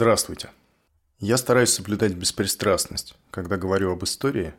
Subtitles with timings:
[0.00, 0.50] Здравствуйте.
[1.18, 4.54] Я стараюсь соблюдать беспристрастность, когда говорю об истории,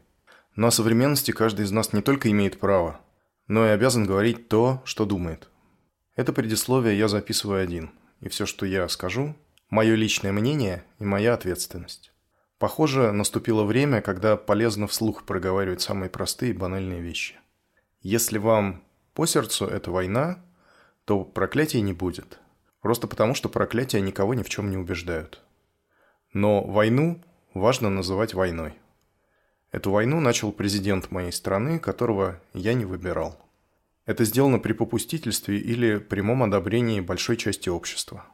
[0.58, 3.00] но о современности каждый из нас не только имеет право,
[3.48, 5.48] но и обязан говорить то, что думает.
[6.18, 9.34] Это предисловие я записываю один, и все, что я скажу–
[9.70, 12.12] мое личное мнение и моя ответственность.
[12.58, 17.36] Похоже, наступило время, когда полезно вслух проговаривать самые простые и банальные вещи.
[18.02, 18.84] Если вам
[19.14, 20.44] по сердцу эта война,
[21.06, 22.40] то проклятий не будет.
[22.82, 25.42] Просто потому, что проклятия никого ни в чем не убеждают.
[26.34, 27.22] Но войну
[27.54, 28.74] важно называть войной.
[29.72, 33.40] Эту войну начал президент моей страны, которого я не выбирал.
[34.06, 38.26] Это сделано при попустительстве или прямом одобрении большой части общества.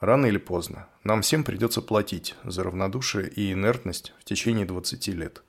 [0.00, 5.42] Рано или поздно нам всем придется платить за равнодушие и инертность в течение 20 лет.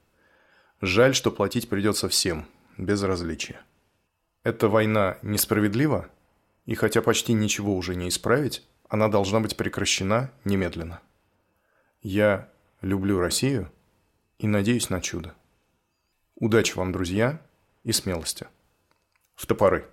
[0.81, 2.45] Жаль, что платить придется всем,
[2.77, 3.61] без различия.
[4.43, 6.09] Эта война несправедлива,
[6.71, 11.01] и хотя почти ничего уже не исправить, она должна быть прекращена немедленно.
[12.01, 12.47] Я
[12.79, 13.69] люблю Россию
[14.39, 15.35] и надеюсь на чудо.
[16.35, 17.41] Удачи вам, друзья,
[17.83, 18.47] и смелости.
[19.35, 19.85] В топоры.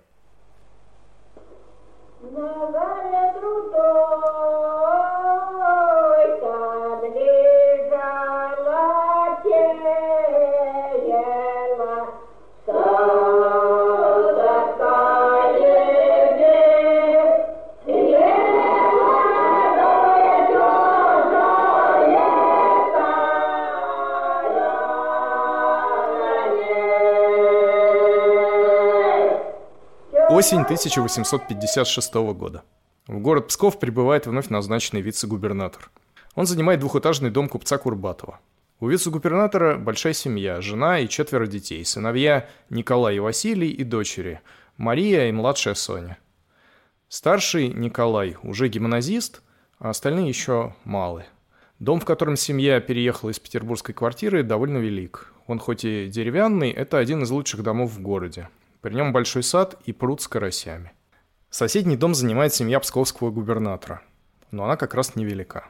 [30.39, 32.63] Осень 1856 года.
[33.07, 35.91] В город Псков прибывает вновь назначенный вице-губернатор.
[36.33, 38.39] Он занимает двухэтажный дом купца Курбатова.
[38.79, 44.39] У вице-губернатора большая семья, жена и четверо детей, сыновья Николай и Василий и дочери,
[44.77, 46.17] Мария и младшая Соня.
[47.09, 49.41] Старший Николай уже гимназист,
[49.77, 51.25] а остальные еще малы.
[51.79, 55.33] Дом, в котором семья переехала из петербургской квартиры, довольно велик.
[55.47, 58.47] Он хоть и деревянный, это один из лучших домов в городе.
[58.81, 60.93] При нем большой сад и пруд с карасями.
[61.49, 64.01] Соседний дом занимает семья псковского губернатора,
[64.51, 65.67] но она как раз невелика.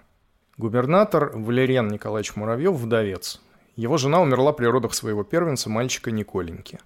[0.57, 3.41] Губернатор Валериан Николаевич Муравьев– вдовец.
[3.75, 6.79] Его жена умерла при родах своего первенца, мальчика Николеньки.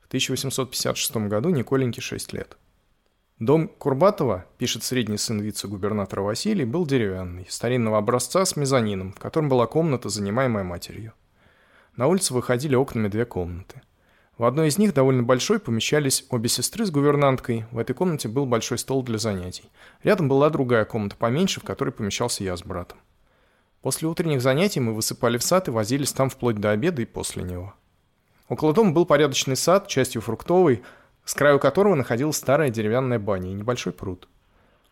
[0.00, 2.56] В 1856 году Николеньке 6 лет.
[3.38, 9.48] Дом Курбатова, пишет средний сын вице-губернатора Василий, был деревянный, старинного образца с мезонином, в котором
[9.48, 11.12] была комната, занимаемая матерью.
[11.96, 13.82] На улицу выходили окнами две комнаты.
[14.38, 17.66] В одной из них, довольно большой, помещались обе сестры с гувернанткой.
[17.72, 19.64] В этой комнате был большой стол для занятий.
[20.04, 22.98] Рядом была другая комната поменьше, в которой помещался я с братом.
[23.82, 27.42] После утренних занятий мы высыпали в сад и возились там вплоть до обеда и после
[27.42, 27.74] него.
[28.48, 30.84] Около дома был порядочный сад, частью фруктовый,
[31.24, 34.28] с краю которого находилась старая деревянная баня и небольшой пруд.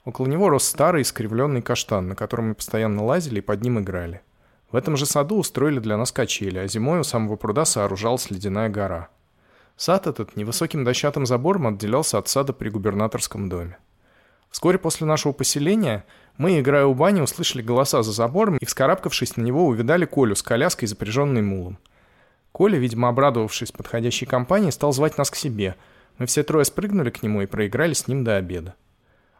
[0.04, 4.22] Около него рос старый искривленный каштан, на котором мы постоянно лазили и под ним играли.
[4.72, 8.68] В этом же саду устроили для нас качели, а зимой у самого пруда сооружалась ледяная
[8.68, 9.08] гора–
[9.76, 13.76] Сад этот невысоким дощатым забором отделялся от сада при губернаторском доме.
[14.50, 16.06] Вскоре после нашего поселения
[16.38, 20.42] мы, играя у бани, услышали голоса за забором и, вскарабкавшись на него, увидали Колю с
[20.42, 21.78] коляской, запряженной мулом.
[22.52, 25.76] Коля, видимо, обрадовавшись подходящей компании, стал звать нас к себе.
[26.16, 28.74] Мы все трое спрыгнули к нему и проиграли с ним до обеда.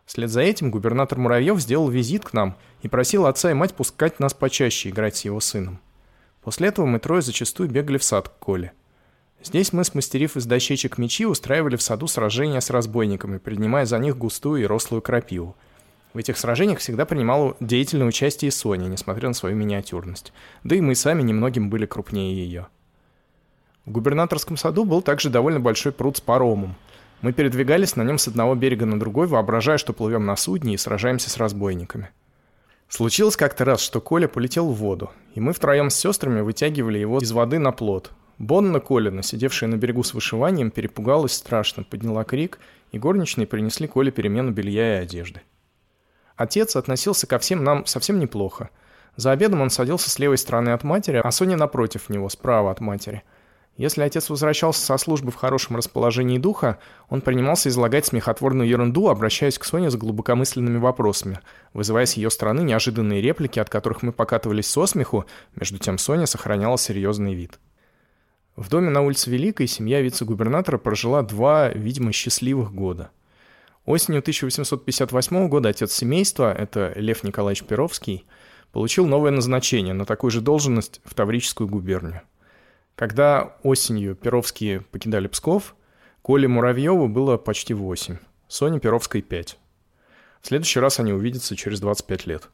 [0.04, 4.20] Вслед за этим губернатор Муравьев сделал визит к нам и просил отца и мать пускать
[4.20, 5.80] нас почаще играть с его сыном.
[6.42, 8.72] После этого мы трое зачастую бегали в сад к Коле.
[9.42, 14.16] Здесь мы, смастерив из дощечек мечи, устраивали в саду сражения с разбойниками, принимая за них
[14.16, 15.56] густую и рослую крапиву.
[16.14, 20.32] В этих сражениях всегда принимала деятельное участие и Соня, несмотря на свою миниатюрность.
[20.64, 22.68] Да и мы сами немногим были крупнее ее.
[23.84, 26.74] В губернаторском саду был также довольно большой пруд с паромом.
[27.20, 30.78] Мы передвигались на нем с одного берега на другой, воображая, что плывем на судне и
[30.78, 32.10] сражаемся с разбойниками.
[32.88, 37.18] Случилось как-то раз, что Коля полетел в воду, и мы втроем с сестрами вытягивали его
[37.18, 42.58] из воды на плот, Бонна Колина, сидевшая на берегу с вышиванием, перепугалась страшно, подняла крик,
[42.92, 45.40] и горничные принесли Коле перемену белья и одежды.
[46.36, 48.68] Отец относился ко всем нам совсем неплохо.
[49.16, 52.80] За обедом он садился с левой стороны от матери, а Соня напротив него, справа от
[52.80, 53.22] матери.
[53.78, 56.78] Если отец возвращался со службы в хорошем расположении духа,
[57.08, 61.40] он принимался излагать смехотворную ерунду, обращаясь к Соне с глубокомысленными вопросами,
[61.72, 65.24] вызывая с ее стороны неожиданные реплики, от которых мы покатывались со смеху,
[65.54, 67.58] между тем Соня сохраняла серьезный вид.
[68.56, 73.10] В доме на улице Великой семья вице-губернатора прожила два, видимо, счастливых года.
[73.84, 78.24] Осенью 1858 года отец семейства, это Лев Николаевич Перовский,
[78.72, 82.22] получил новое назначение на такую же должность в Таврическую губернию.
[82.94, 85.76] Когда осенью Перовские покидали Псков,
[86.22, 88.16] Коле Муравьеву было почти 8,
[88.48, 89.58] Соне Перовской 5.
[90.40, 92.48] В следующий раз они увидятся через 25 лет.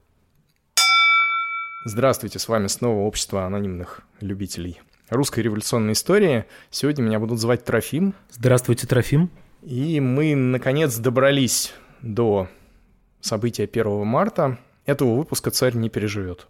[1.84, 4.80] Здравствуйте, с вами снова Общество анонимных любителей
[5.12, 6.44] русской революционной истории.
[6.70, 8.14] Сегодня меня будут звать Трофим.
[8.30, 9.30] Здравствуйте, Трофим.
[9.62, 12.48] И мы, наконец, добрались до
[13.20, 14.58] события 1 марта.
[14.86, 16.48] Этого выпуска царь не переживет.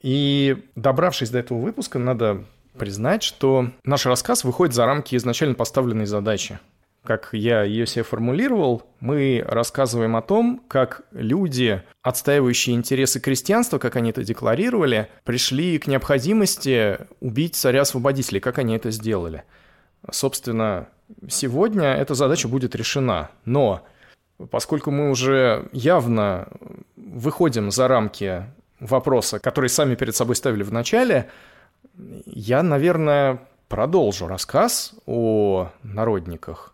[0.00, 2.44] И добравшись до этого выпуска, надо
[2.78, 6.58] признать, что наш рассказ выходит за рамки изначально поставленной задачи–
[7.04, 13.96] как я ее себе формулировал, мы рассказываем о том, как люди, отстаивающие интересы крестьянства, как
[13.96, 19.42] они это декларировали, пришли к необходимости убить царя-освободителя, как они это сделали.
[20.10, 20.88] Собственно,
[21.28, 23.84] сегодня эта задача будет решена, но
[24.50, 26.48] поскольку мы уже явно
[26.96, 28.44] выходим за рамки
[28.78, 31.28] вопроса, который сами перед собой ставили в начале,
[32.26, 36.72] я, наверное, продолжу рассказ о народниках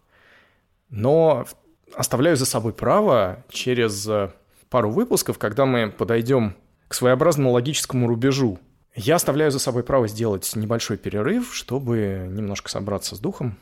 [0.90, 1.46] но
[1.94, 4.30] оставляю за собой право через э,
[4.68, 6.54] пару выпусков, когда мы подойдем
[6.88, 8.58] к своеобразному логическому рубежу.
[8.94, 13.56] Я оставляю за собой право сделать небольшой перерыв, чтобы немножко собраться с духом.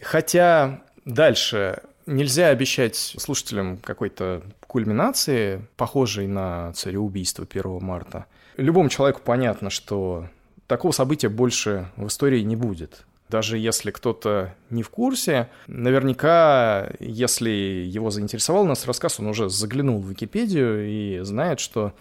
[0.00, 8.26] Хотя дальше нельзя обещать слушателям какой-то кульминации, похожей на цареубийство 1 марта.
[8.56, 10.28] Любому человеку понятно, что
[10.66, 17.48] такого события больше в истории не будет даже если кто-то не в курсе, наверняка, если
[17.48, 21.94] его заинтересовал нас рассказ, он уже заглянул в Википедию и знает, что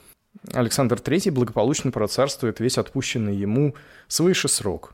[0.51, 3.75] Александр III благополучно процарствует весь отпущенный ему
[4.10, 4.94] свыше срок.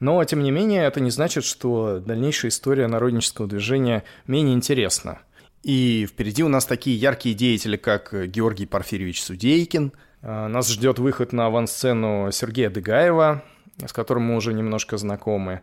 [0.00, 5.20] Но, тем не менее, это не значит, что дальнейшая история народнического движения менее интересна.
[5.62, 9.92] И впереди у нас такие яркие деятели, как Георгий Порфирьевич Судейкин.
[10.20, 13.42] А, нас ждет выход на авансцену Сергея Дыгаева,
[13.86, 15.62] с которым мы уже немножко знакомы.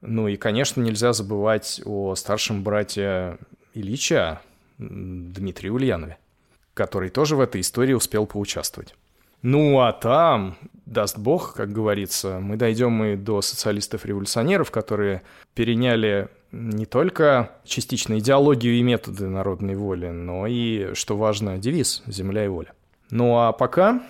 [0.00, 3.38] Ну и, конечно, нельзя забывать о старшем брате
[3.74, 4.40] Ильича,
[4.78, 6.18] Дмитрии Ульянове,
[6.74, 8.94] который тоже в этой истории успел поучаствовать.
[9.42, 10.56] Ну а там,
[10.86, 15.20] даст бог, как говорится, мы дойдем и до социалистов-революционеров, которые
[15.54, 22.46] переняли не только частично идеологию и методы народной воли, но и, что важно, девиз «Земля
[22.46, 22.72] и воля».
[23.10, 24.02] Ну а пока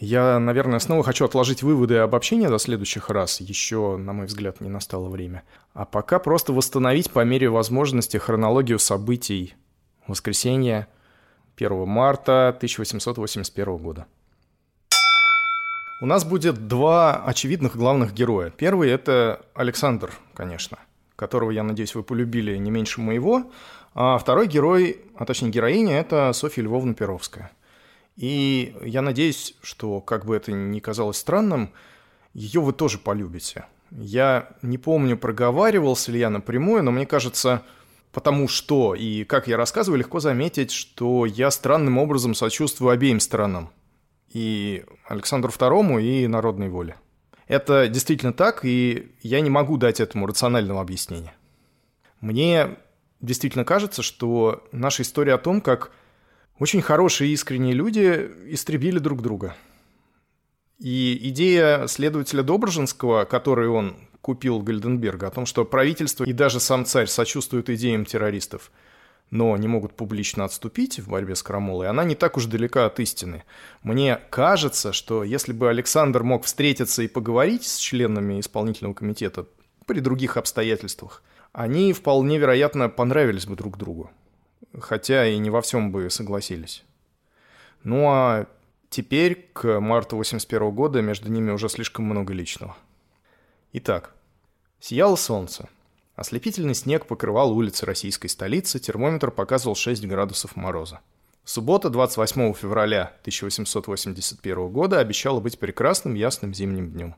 [0.00, 3.40] я, наверное, снова хочу отложить выводы и обобщения до следующих раз.
[3.40, 5.44] Еще, на мой взгляд, не настало время.
[5.72, 9.54] А пока просто восстановить по мере возможности хронологию событий
[10.08, 10.88] воскресенья
[11.56, 14.06] 1 марта 1881 года.
[16.02, 18.50] У нас будет два очевидных главных героя.
[18.50, 20.78] Первый– это Александр, конечно,
[21.14, 23.52] которого, я надеюсь, вы полюбили не меньше моего.
[23.94, 27.52] А второй герой, а точнее героиня– это Софья Львовна Перовская–
[28.16, 31.72] и я надеюсь, что, как бы это ни казалось странным,
[32.32, 33.66] ее вы тоже полюбите.
[33.90, 37.62] Я не помню, проговаривался ли я напрямую, но мне кажется,
[38.12, 43.70] потому что и как я рассказываю, легко заметить, что я странным образом сочувствую обеим сторонам.
[44.32, 46.96] И Александру II, и народной воле.
[47.46, 51.34] Это действительно так, и я не могу дать этому рационального объяснения.
[52.20, 52.78] Мне
[53.20, 55.92] действительно кажется, что наша история о том, как
[56.58, 59.56] очень хорошие и искренние люди истребили друг друга.
[60.78, 66.84] И идея следователя Доброжинского, который он купил Гальденберга, о том, что правительство и даже сам
[66.84, 68.70] царь сочувствуют идеям террористов,
[69.30, 73.00] но не могут публично отступить в борьбе с Крамолой, она не так уж далека от
[73.00, 73.44] истины.
[73.82, 79.46] Мне кажется, что если бы Александр мог встретиться и поговорить с членами исполнительного комитета
[79.86, 84.10] при других обстоятельствах, они вполне вероятно понравились бы друг другу
[84.80, 86.84] хотя и не во всем бы согласились.
[87.82, 88.46] Ну а
[88.90, 92.76] теперь, к марту 81 года, между ними уже слишком много личного.
[93.72, 94.14] Итак,
[94.80, 95.68] сияло солнце.
[96.16, 101.00] Ослепительный снег покрывал улицы российской столицы, термометр показывал 6 градусов мороза.
[101.44, 107.16] Суббота, 28 февраля 1881 года, обещала быть прекрасным ясным зимним днем.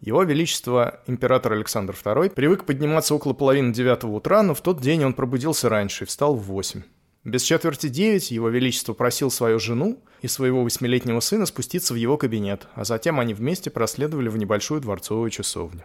[0.00, 5.04] Его Величество, император Александр II, привык подниматься около половины девятого утра, но в тот день
[5.04, 6.82] он пробудился раньше и встал в восемь.
[7.24, 12.16] Без четверти девять Его Величество просил свою жену и своего восьмилетнего сына спуститься в его
[12.18, 15.84] кабинет, а затем они вместе проследовали в небольшую дворцовую часовню.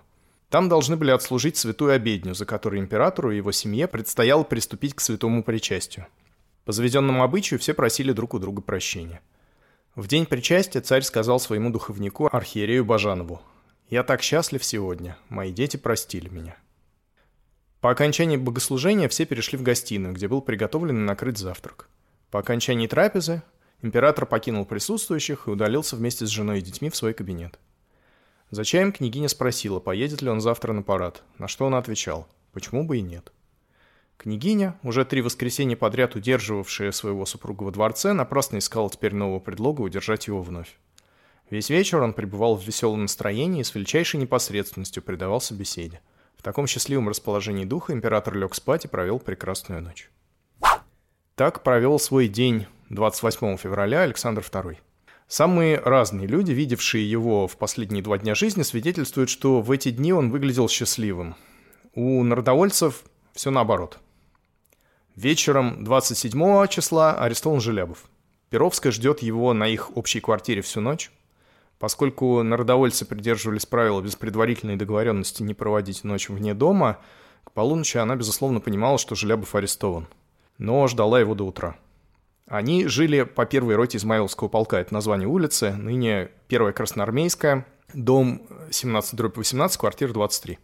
[0.50, 5.00] Там должны были отслужить святую обедню, за которой императору и его семье предстояло приступить к
[5.00, 6.08] святому причастию.
[6.66, 9.22] По заведенному обычаю все просили друг у друга прощения.
[9.96, 13.42] В день причастия царь сказал своему духовнику, архиерею Бажанову,
[13.92, 15.18] я так счастлив сегодня.
[15.28, 16.56] Мои дети простили меня.
[17.82, 21.90] По окончании богослужения все перешли в гостиную, где был приготовлен и накрыт завтрак.
[22.30, 23.44] По окончании трапезы
[23.82, 27.60] император покинул присутствующих и удалился вместе с женой и детьми в свой кабинет.
[28.50, 32.86] За чаем княгиня спросила, поедет ли он завтра на парад, на что он отвечал, почему
[32.86, 33.34] бы и нет.
[34.16, 39.82] Княгиня, уже три воскресенья подряд удерживавшая своего супруга во дворце, напрасно искала теперь нового предлога
[39.82, 40.78] удержать его вновь.
[41.52, 46.00] Весь вечер он пребывал в веселом настроении и с величайшей непосредственностью предавался беседе.
[46.38, 50.10] В таком счастливом расположении духа император лег спать и провел прекрасную ночь.
[51.36, 54.78] Так провел свой день 28 февраля Александр II.
[55.28, 60.14] Самые разные люди, видевшие его в последние два дня жизни, свидетельствуют, что в эти дни
[60.14, 61.36] он выглядел счастливым.
[61.94, 63.04] У народовольцев
[63.34, 64.00] все наоборот.
[65.18, 68.06] Вечером 27 числа арестован Желябов.
[68.50, 71.12] Перовская ждет его на их общей квартире всю ночь.
[71.82, 77.00] Поскольку народовольцы придерживались правила без предварительной договоренности не проводить ночь вне дома,
[77.44, 80.06] к полуночи она, безусловно, понимала, что Желябов арестован.
[80.60, 81.76] Но ждала его до утра.
[82.46, 89.80] Они жили по первой роте Измаиловского полка, это название улицы, ныне первая Красноармейская, дом 17-18,
[89.80, 90.60] квартира 23.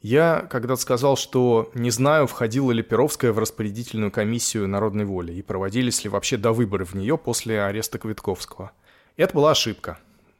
[0.00, 5.42] Я когда-то сказал, что не знаю, входила ли Перовская в распорядительную комиссию народной воли и
[5.42, 8.72] проводились ли вообще до выборы в нее после ареста Квитковского.
[9.18, 9.98] Это была ошибка.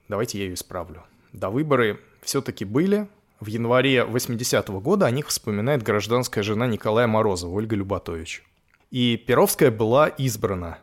[0.08, 1.02] Давайте я ее исправлю.
[1.32, 3.08] До выборы все-таки были.
[3.40, 8.42] В январе 80-го года о них вспоминает гражданская жена Николая Морозова, Ольга Любатович.
[8.90, 10.78] И Перовская была избрана.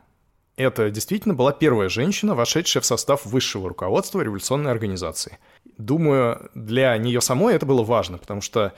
[0.56, 5.40] Это действительно была первая женщина, вошедшая в состав высшего руководства революционной организации.
[5.78, 8.74] Думаю, для нее самой это было важно, потому что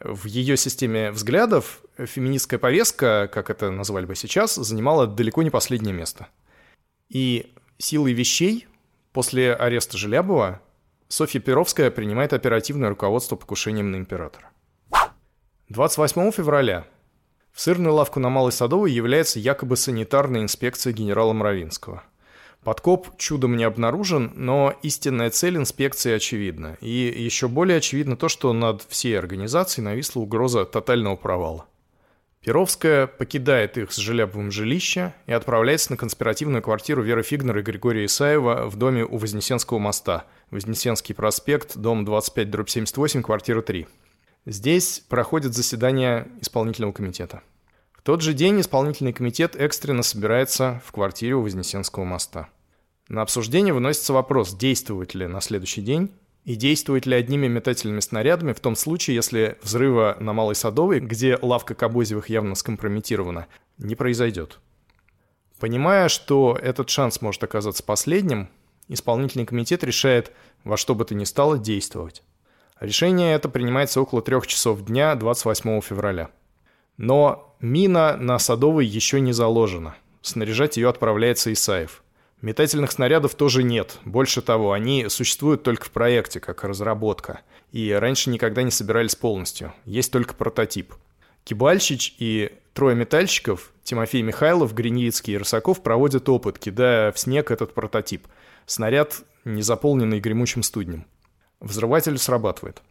[0.00, 5.92] в ее системе взглядов феминистская повестка, как это назвали бы сейчас, занимала далеко не последнее
[5.92, 6.28] место.
[7.10, 8.66] И силой вещей
[9.12, 10.60] после ареста Желябова
[11.08, 14.50] Софья Перовская принимает оперативное руководство покушением на императора.
[15.68, 16.86] 28 февраля
[17.52, 22.02] в сырную лавку на Малой Садовой является якобы санитарная инспекция генерала Мравинского.
[22.64, 26.78] Подкоп чудом не обнаружен, но истинная цель инспекции очевидна.
[26.80, 31.66] И еще более очевидно то, что над всей организацией нависла угроза тотального провала.
[32.42, 38.04] Перовская покидает их с Желябовым жилище и отправляется на конспиративную квартиру Веры Фигнер и Григория
[38.04, 40.24] Исаева в доме у Вознесенского моста.
[40.50, 43.86] Вознесенский проспект, дом 25-78, квартира 3.
[44.46, 47.42] Здесь проходит заседание исполнительного комитета.
[47.92, 52.48] В тот же день исполнительный комитет экстренно собирается в квартире у Вознесенского моста.
[53.06, 56.10] На обсуждение выносится вопрос, действовать ли на следующий день
[56.44, 61.38] и действовать ли одними метательными снарядами в том случае, если взрыва на Малой Садовой, где
[61.40, 63.46] лавка Кобозевых явно скомпрометирована,
[63.78, 64.58] не произойдет.
[65.60, 68.48] Понимая, что этот шанс может оказаться последним,
[68.88, 70.32] исполнительный комитет решает
[70.64, 72.24] во что бы то ни стало действовать.
[72.80, 76.30] Решение это принимается около трех часов дня 28 февраля.
[76.96, 79.94] Но мина на Садовой еще не заложена.
[80.20, 82.01] Снаряжать ее отправляется Исаев.
[82.42, 83.98] Метательных снарядов тоже нет.
[84.04, 87.40] Больше того, они существуют только в проекте, как разработка.
[87.70, 89.72] И раньше никогда не собирались полностью.
[89.84, 90.92] Есть только прототип.
[91.44, 97.74] Кибальщич и трое метальщиков, Тимофей Михайлов, Гриньицкий и Рысаков, проводят опыт, кидая в снег этот
[97.74, 98.26] прототип.
[98.66, 101.06] Снаряд, не заполненный гремучим студнем.
[101.60, 102.82] Взрыватель срабатывает.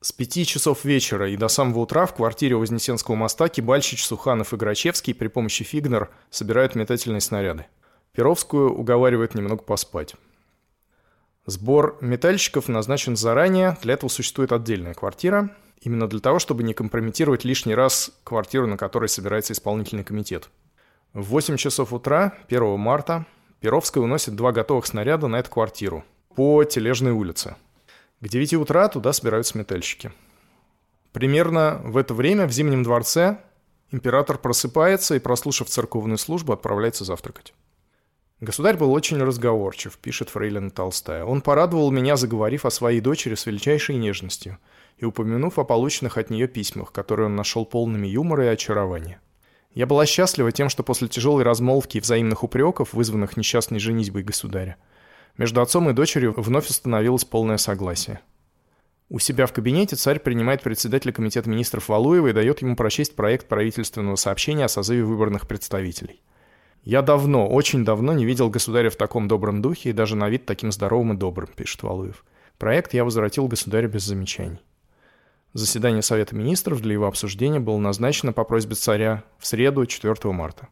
[0.00, 4.56] С пяти часов вечера и до самого утра в квартире Вознесенского моста Кибальщич, Суханов и
[4.56, 7.66] Грачевский при помощи Фигнер собирают метательные снаряды.
[8.12, 10.14] Перовскую уговаривает немного поспать.
[11.46, 17.44] Сбор метальщиков назначен заранее, для этого существует отдельная квартира, именно для того, чтобы не компрометировать
[17.44, 20.50] лишний раз квартиру, на которой собирается исполнительный комитет.
[21.12, 23.26] В 8 часов утра, 1 марта,
[23.60, 27.56] Перовская уносит два готовых снаряда на эту квартиру по Тележной улице–
[28.20, 30.12] к 9 утра туда собираются метальщики.
[31.12, 33.38] Примерно в это время в Зимнем дворце
[33.90, 37.54] император просыпается и, прослушав церковную службу, отправляется завтракать.
[38.40, 41.26] Государь был очень разговорчив, пишет Фрейлина Толстая.
[41.26, 44.56] Он порадовал меня, заговорив о своей дочери с величайшей нежностью
[44.96, 49.20] и упомянув о полученных от нее письмах, которые он нашел полными юмора и очарования.
[49.74, 54.78] Я была счастлива тем, что после тяжелой размолвки и взаимных упреков, вызванных несчастной женитьбой государя,
[55.36, 58.20] между отцом и дочерью вновь установилось полное согласие.
[59.10, 63.48] У себя в кабинете царь принимает председателя комитета министров Валуева и дает ему прочесть проект
[63.48, 66.22] правительственного сообщения о созыве выборных представителей.
[66.82, 70.46] «Я давно, очень давно не видел государя в таком добром духе и даже на вид
[70.46, 72.24] таким здоровым и добрым»,— пишет Валуев.
[72.58, 74.60] Проект я возвратил государю без замечаний.
[75.52, 80.68] Заседание Совета министров для его обсуждения было назначено по просьбе царя в среду 4 марта.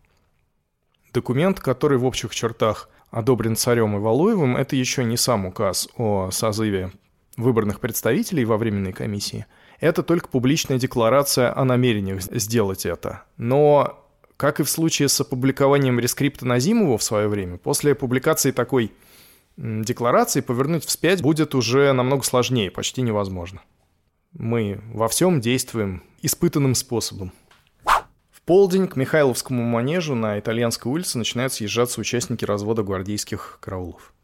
[1.12, 6.30] Документ, который в общих чертах одобрен царем и Валуевым, это еще не сам указ о
[6.30, 6.92] созыве
[7.36, 9.46] выборных представителей во Временной комиссии.
[9.80, 13.24] Это только публичная декларация о намерениях сделать это.
[13.36, 14.07] Но,
[14.38, 18.92] как и в случае с опубликованием рескрипта Назимова в свое время, после публикации такой
[19.57, 23.62] декларации повернуть вспять будет уже намного сложнее, почти невозможно.
[24.33, 27.33] Мы во всем действуем испытанным способом.
[28.45, 34.14] полдень к Михайловскому манежу на Итальянской улице начинают съезжаться участники развода гвардейских караулов.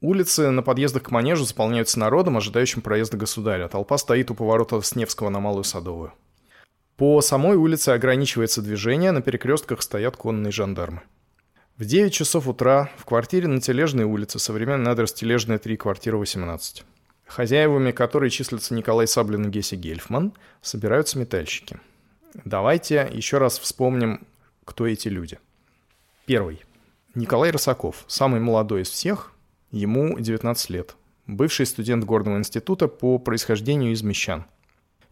[0.00, 3.66] Улицы на подъездах к манежу заполняются народом, ожидающим проезда государя.
[3.66, 6.12] Толпа стоит у поворота с Невского на Малую Садовую.
[6.98, 11.02] По самой улице ограничивается движение, на перекрестках стоят конные жандармы.
[11.76, 16.84] В 9 часов утра в квартире на Тележной улице, современный адрес Тележная 3, квартира 18.
[17.24, 21.78] Хозяевами которой числятся Николай Саблин и Гесси Гельфман, собираются метальщики.
[22.44, 24.26] Давайте еще раз вспомним,
[24.64, 25.38] кто эти люди.
[26.26, 26.64] Первый.
[27.14, 29.30] Николай Росаков, самый молодой из всех,
[29.70, 30.96] ему 19 лет.
[31.28, 34.46] Бывший студент Горного института по происхождению из Мещан–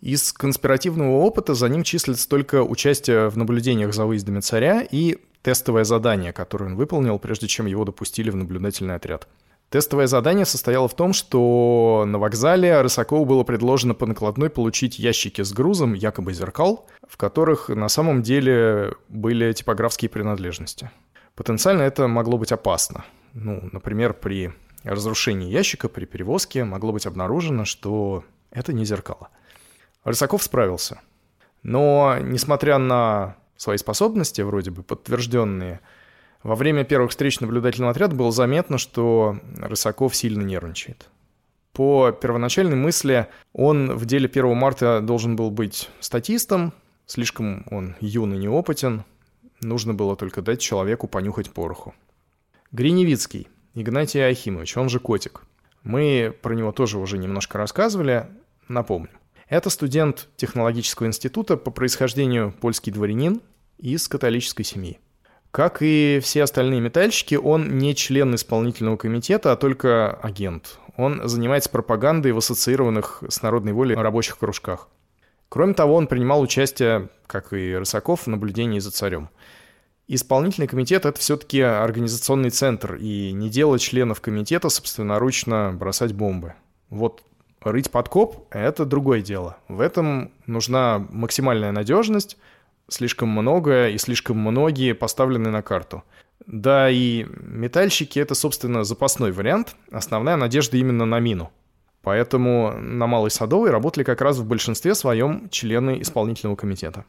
[0.00, 5.85] из конспиративного опыта за ним числится только участие в наблюдениях за выездами царя и тестовое
[5.85, 9.29] задание, которое он выполнил, прежде чем его допустили в наблюдательный отряд.
[9.69, 15.43] Тестовое задание состояло в том, что на вокзале Рысакову было предложено по накладной получить ящики
[15.43, 20.91] с грузом, якобы зеркал, в которых на самом деле были типографские принадлежности.
[21.35, 23.05] Потенциально это могло быть опасно.
[23.35, 24.53] Ну, например, при
[24.85, 29.29] разрушении ящика, при перевозке могло быть обнаружено, что это не зеркало.
[30.06, 31.00] Рысаков справился.
[31.64, 35.80] Но, несмотря на свои способности, вроде бы подтвержденные,
[36.44, 41.08] во время первых встреч наблюдательного отряда было заметно, что Рысаков сильно нервничает.
[41.72, 46.72] По первоначальной мысли, он в деле 1 марта должен был быть статистом,
[47.06, 49.02] слишком он юн и неопытен,
[49.60, 51.96] нужно было только дать человеку понюхать пороху.
[52.70, 55.42] Гриневицкий, Игнатий Ахимович, он же Котик.
[55.82, 58.28] Мы про него тоже уже немножко рассказывали,
[58.68, 59.10] напомню.
[59.49, 63.41] Это студент технологического института по происхождению польский дворянин
[63.79, 64.99] из католической семьи.
[65.53, 70.79] Как и все остальные метальщики, он не член исполнительного комитета, а только агент.
[70.97, 74.88] Он занимается пропагандой в ассоциированных с народной волей рабочих кружках.
[75.49, 79.31] Кроме того, он принимал участие, как и Рысаков, в наблюдении за царем.
[80.09, 86.55] Исполнительный комитет— это все-таки организационный центр, и не дело членов комитета собственноручно бросать бомбы.
[86.91, 87.23] Вот
[87.67, 89.57] Рыть подкоп– это другое дело.
[89.67, 92.37] В этом нужна максимальная надежность,
[92.89, 96.05] слишком много и слишком многие поставлены на карту.
[96.47, 99.75] Да и метальщики– это, собственно, запасной вариант.
[99.91, 101.50] Основная надежда именно на мину.
[102.02, 107.05] Поэтому на Малой Садовой работали как раз в большинстве своем члены исполнительного комитета.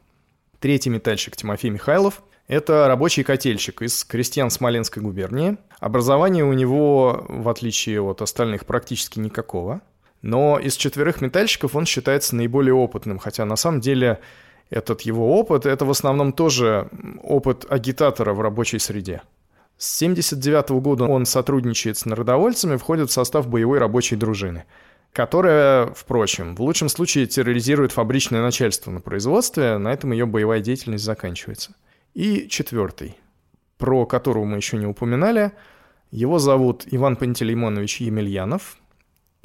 [0.60, 5.58] Третий метальщик Тимофей Михайлов– это рабочий котельщик из крестьян Смоленской губернии.
[5.80, 9.82] Образование у него, в отличие от остальных, практически никакого–
[10.22, 14.20] но из четверых метальщиков он считается наиболее опытным, хотя на самом деле
[14.70, 16.90] этот его опыт– это в основном тоже
[17.22, 19.22] опыт агитатора в рабочей среде.
[19.78, 24.66] С 1979 года он сотрудничает с народовольцами, входит в состав боевой рабочей дружины,
[25.14, 31.04] которая, впрочем, в лучшем случае терроризирует фабричное начальство на производстве, на этом ее боевая деятельность
[31.04, 31.76] заканчивается.
[32.16, 33.16] И четвертый,
[33.78, 35.52] про которого мы еще не упоминали,
[36.10, 38.78] его зовут Иван Пантелеймонович Емельянов–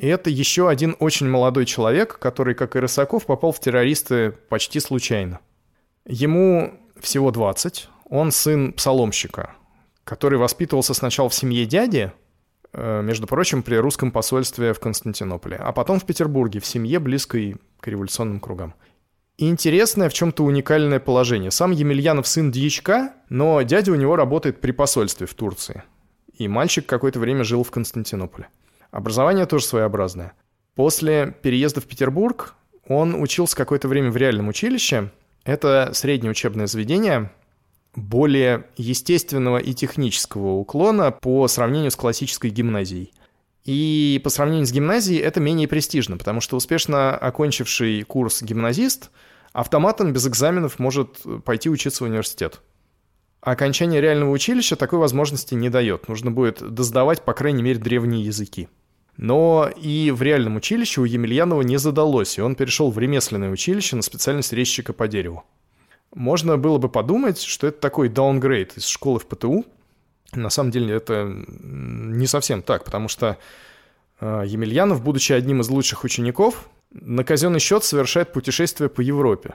[0.03, 4.81] и это еще один очень молодой человек, который, как и Рысаков, попал в террористы почти
[4.81, 5.39] случайно.
[6.05, 9.55] Ему всего 20, он сын псаломщика,
[10.03, 12.11] который воспитывался сначала в семье дяди,
[12.73, 17.59] э, между прочим, при русском посольстве в Константинополе, а потом в Петербурге, в семье, близкой
[17.79, 18.75] к революционным кругам.
[19.37, 21.53] И интересное в чем-то уникальное положение.
[21.53, 25.85] Сам Емельянов сын дьячка, но дядя у него работает при посольстве в Турции.
[26.35, 28.49] И мальчик какое-то время жил в Константинополе.
[28.93, 30.35] Образование тоже своеобразное.
[30.77, 32.55] После переезда в Петербург
[32.87, 35.11] он учился какое-то время в реальном училище.
[35.45, 37.33] Это среднее учебное заведение,
[37.97, 43.13] более естественного и технического уклона по сравнению с классической гимназией.
[43.65, 49.11] И по сравнению с гимназией это менее престижно, потому что успешно окончивший курс гимназист
[49.53, 52.61] автоматом без экзаменов может пойти учиться в университет.
[53.41, 56.09] окончание реального училища такой возможности не дает.
[56.09, 58.69] Нужно будет доздавать, по крайней мере, древние языки.
[59.17, 63.97] Но и в реальном училище у Емельянова не задалось, и он перешел в ремесленное училище
[63.97, 65.45] на специальность резчика по дереву.
[66.15, 69.65] Можно было бы подумать, что это такой даунгрейд из школы в ПТУ.
[70.33, 71.31] На самом деле это
[71.63, 73.39] не совсем так, потому что
[74.21, 79.55] э, Емельянов, будучи одним из лучших учеников, на казенный счет совершает путешествие по Европе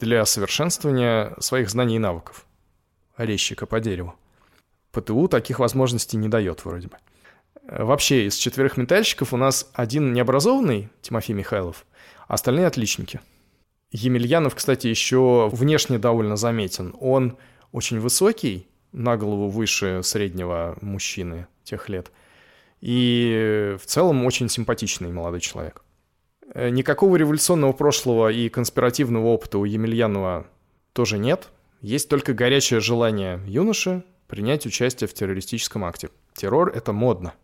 [0.00, 2.46] для совершенствования своих знаний и навыков.
[3.16, 4.14] Резчика по дереву.
[4.92, 6.96] ПТУ таких возможностей не дает вроде бы.
[7.68, 11.84] Вообще, из четверых метальщиков у нас один необразованный, Тимофей Михайлов,
[12.26, 13.20] а остальные отличники.
[13.90, 16.94] Емельянов, кстати, еще внешне довольно заметен.
[16.98, 17.36] Он
[17.72, 22.10] очень высокий, на голову выше среднего мужчины тех лет.
[22.80, 25.84] И в целом очень симпатичный молодой человек.
[26.54, 30.46] Никакого революционного прошлого и конспиративного опыта у Емельянова
[30.94, 31.48] тоже нет.
[31.82, 36.08] Есть только горячее желание юноши принять участие в террористическом акте.
[36.34, 37.34] Террор— это модно.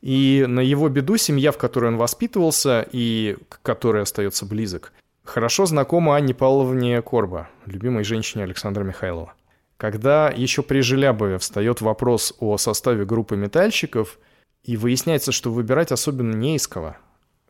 [0.00, 4.92] И на его беду семья, в которой он воспитывался и к которой остается близок,
[5.24, 9.34] хорошо знакома Анне Павловне Корба, любимой женщине Александра Михайлова.
[9.76, 14.18] Когда еще при Желябове встает вопрос о составе группы метальщиков,
[14.62, 16.96] и выясняется, что выбирать особенно не из кого,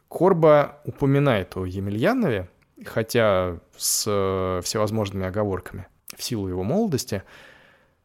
[0.09, 2.49] Корба упоминает о Емельянове,
[2.85, 5.87] хотя с э, всевозможными оговорками
[6.17, 7.23] в силу его молодости,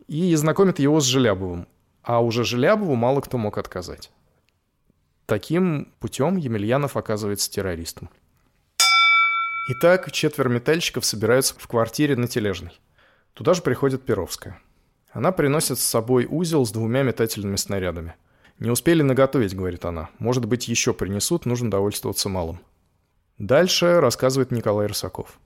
[0.08, 1.68] и знакомит его с Желябовым.
[2.04, 4.12] А уже Желябову мало кто мог отказать.
[5.26, 8.10] Таким путем Емельянов оказывается террористом.
[9.72, 12.80] Итак, четверо метальщиков собираются в квартире на Тележной.
[13.34, 14.62] Туда же приходит Перовская.
[15.12, 18.16] Она приносит с собой узел с двумя метательными снарядами.
[18.60, 20.10] «Не успели наготовить»,— говорит она.
[20.20, 22.60] «Может быть, еще принесут, нужно довольствоваться малым».
[23.40, 25.40] Дальше рассказывает Николай Рысаков.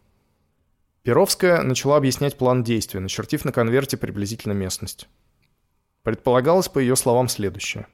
[1.04, 5.08] Перовская начала объяснять план действия, начертив на конверте приблизительно местность.
[6.04, 7.88] Предполагалось, по ее словам, следующее.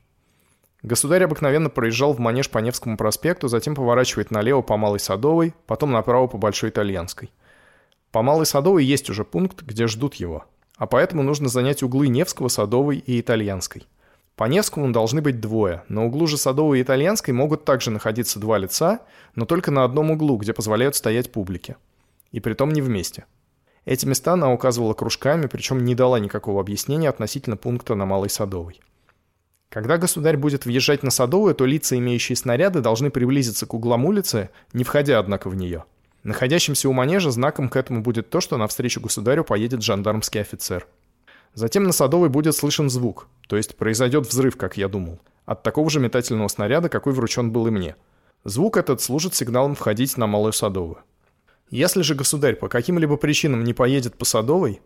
[0.85, 5.91] Государь обыкновенно проезжал в манеж по Невскому проспекту, затем поворачивает налево по Малой Садовой, потом
[5.91, 7.31] направо по Большой Итальянской–
[8.15, 10.45] по Малой Садовой есть уже пункт, где ждут его.
[10.77, 13.87] А поэтому нужно занять углы Невского, Садовой и Итальянской.
[14.37, 15.83] По Невскому должны быть двое.
[15.89, 19.01] На углу же Садовой и Итальянской могут также находиться два лица,
[19.35, 21.75] но только на одном углу, где позволяют стоять публике.
[22.31, 23.25] И притом не вместе.
[23.83, 28.79] Эти места она указывала кружками, причем не дала никакого объяснения относительно пункта на Малой Садовой.
[29.69, 34.49] Когда государь будет въезжать на Садовую, то лица, имеющие снаряды, должны приблизиться к углам улицы,
[34.73, 35.83] не входя, однако, в нее–
[36.25, 40.87] Находящимся у манежа знаком к этому будет то, что навстречу государю поедет жандармский офицер.
[41.53, 45.87] Затем на Садовой будет слышен звук, то есть произойдет взрыв, как я думал, от такого
[45.91, 47.95] же метательного снаряда, какой вручен был и мне.
[48.43, 50.97] Звук этот служит сигналом входить на Малую Садовую.
[51.69, 54.81] Если же государь по каким-либо причинам не поедет по Садовой,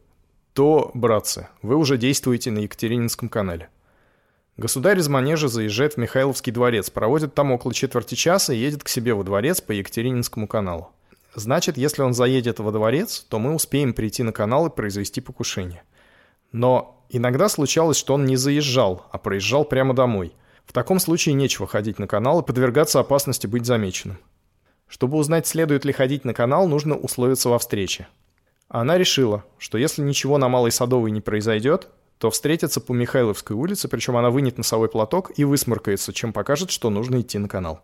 [0.51, 3.69] то, братцы, вы уже действуете на Екатерининском канале.
[4.59, 8.89] Государь из манежа заезжает в Михайловский дворец, проводит там около четверти часа и едет к
[8.89, 10.89] себе во дворец по Екатерининскому каналу.
[11.33, 15.83] Значит, если он заедет во дворец, то мы успеем прийти на канал и произвести покушение.
[16.51, 20.33] Но иногда случалось, что он не заезжал, а проезжал прямо домой.
[20.65, 24.17] В таком случае нечего ходить на канал и подвергаться опасности быть замеченным.
[24.89, 28.09] Чтобы узнать, следует ли ходить на канал, нужно условиться во встрече.
[28.67, 31.87] Она решила, что если ничего на Малой Садовой не произойдет,
[32.19, 36.89] то встретится по Михайловской улице, причем она вынет носовой платок и высморкается, чем покажет, что
[36.89, 37.81] нужно идти на канал.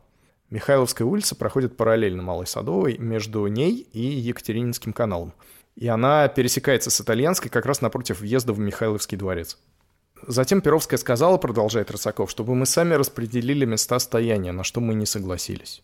[0.49, 5.33] Михайловская улица проходит параллельно Малой Садовой между ней и Екатерининским каналом.
[5.75, 9.57] И она пересекается с Итальянской как раз напротив въезда в Михайловский дворец.
[10.27, 15.05] Затем Перовская сказала, продолжает Рысаков, чтобы мы сами распределили места стояния, на что мы не
[15.05, 15.81] согласились.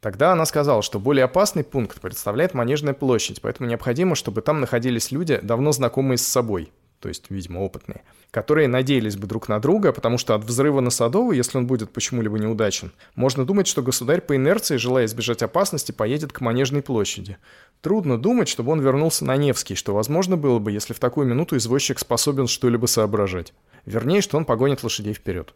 [0.00, 5.10] Тогда она сказала, что более опасный пункт представляет Манежная площадь, поэтому необходимо, чтобы там находились
[5.10, 9.92] люди, давно знакомые с собой, то есть, видимо, опытные, которые надеялись бы друг на друга,
[9.92, 14.20] потому что от взрыва на Садовой, если он будет почему-либо неудачен, можно думать, что государь
[14.20, 17.38] по инерции, желая избежать опасности, поедет к Манежной площади.
[17.80, 21.56] Трудно думать, чтобы он вернулся на Невский, что возможно было бы, если в такую минуту
[21.56, 23.54] извозчик способен что-либо соображать.
[23.86, 25.54] Вернее, что он погонит лошадей вперед.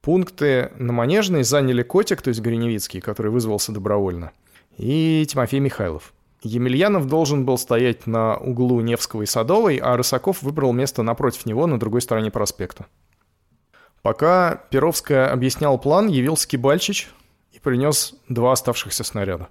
[0.00, 4.32] Пункты на Манежной заняли Котик, то есть Гриневицкий, который вызвался добровольно,
[4.76, 6.12] и Тимофей Михайлов.
[6.44, 11.66] Емельянов должен был стоять на углу Невского и Садовой, а Рысаков выбрал место напротив него
[11.66, 12.86] на другой стороне проспекта.
[14.02, 17.08] Пока Перовская объяснял план, явился Кибальчич
[17.52, 19.48] и принес два оставшихся снаряда.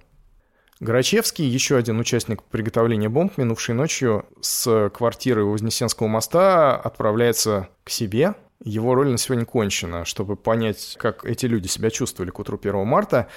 [0.78, 8.34] Грачевский, еще один участник приготовления бомб, минувшей ночью с квартиры Вознесенского моста отправляется к себе.
[8.62, 10.04] Его роль на сегодня кончена.
[10.04, 13.28] Чтобы понять, как эти люди себя чувствовали к утру 1 марта,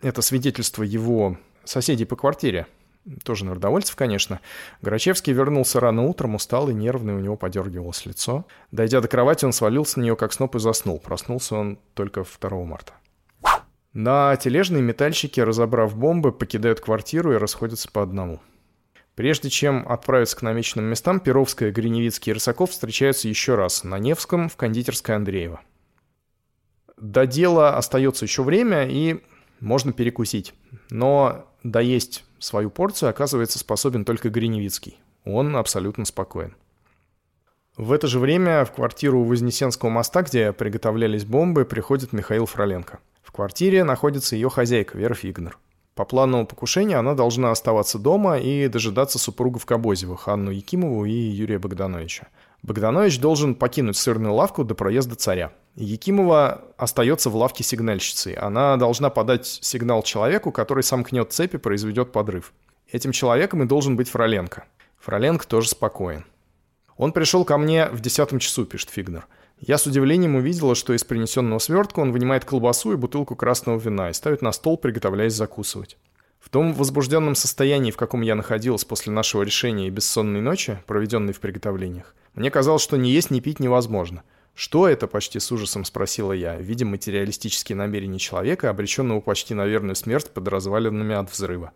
[0.00, 2.66] это свидетельство его соседей по квартире–
[3.22, 4.40] тоже народовольцев, конечно.
[4.82, 8.46] Грачевский вернулся рано утром, устал и нервный, у него подергивалось лицо.
[8.70, 10.98] Дойдя до кровати, он свалился на нее как сноп и заснул.
[10.98, 12.94] Проснулся он только 2 марта.
[13.92, 18.40] На тележные метальщики, разобрав бомбы, покидают квартиру и расходятся по одному.
[19.14, 24.48] Прежде чем отправиться к намеченным местам, Перовская, Гриневицкий и Рысаков встречаются еще раз на Невском
[24.48, 25.60] в кондитерской Андреева.
[26.96, 29.22] До дела остается еще время, и
[29.60, 30.54] можно перекусить.
[30.90, 35.00] Но доесть свою порцию оказывается способен только Гриневицкий.
[35.24, 36.54] Он абсолютно спокоен.
[37.76, 43.00] В это же время в квартиру у Вознесенского моста, где приготовлялись бомбы, приходит Михаил Фроленко.
[43.22, 45.58] В квартире находится ее хозяйка Вера Фигнер.
[45.96, 51.58] По плану покушения она должна оставаться дома и дожидаться супругов Кобозевых, Анну Якимову и Юрия
[51.58, 52.28] Богдановича.
[52.62, 55.52] Богданович должен покинуть сырную лавку до проезда царя.
[55.76, 58.34] Якимова остается в лавке сигнальщицей.
[58.34, 62.52] Она должна подать сигнал человеку, который сомкнет цепи произведет подрыв.
[62.90, 64.64] Этим человеком и должен быть Фроленко.
[65.00, 66.24] Фроленко тоже спокоен.
[66.96, 69.26] Он пришел ко мне в десятом часу, пишет Фигнер.
[69.58, 74.10] Я с удивлением увидела, что из принесенного свертка он вынимает колбасу и бутылку красного вина
[74.10, 75.96] и ставит на стол, приготовляясь закусывать.
[76.38, 81.32] В том возбужденном состоянии, в каком я находилась после нашего решения и бессонной ночи, проведенной
[81.32, 84.22] в приготовлениях, мне казалось, что ни есть, ни пить невозможно.
[84.54, 89.96] «Что это?»– почти с ужасом спросила я, видя материалистические намерения человека, обреченного почти на верную
[89.96, 91.72] смерть под развалинами от взрыва.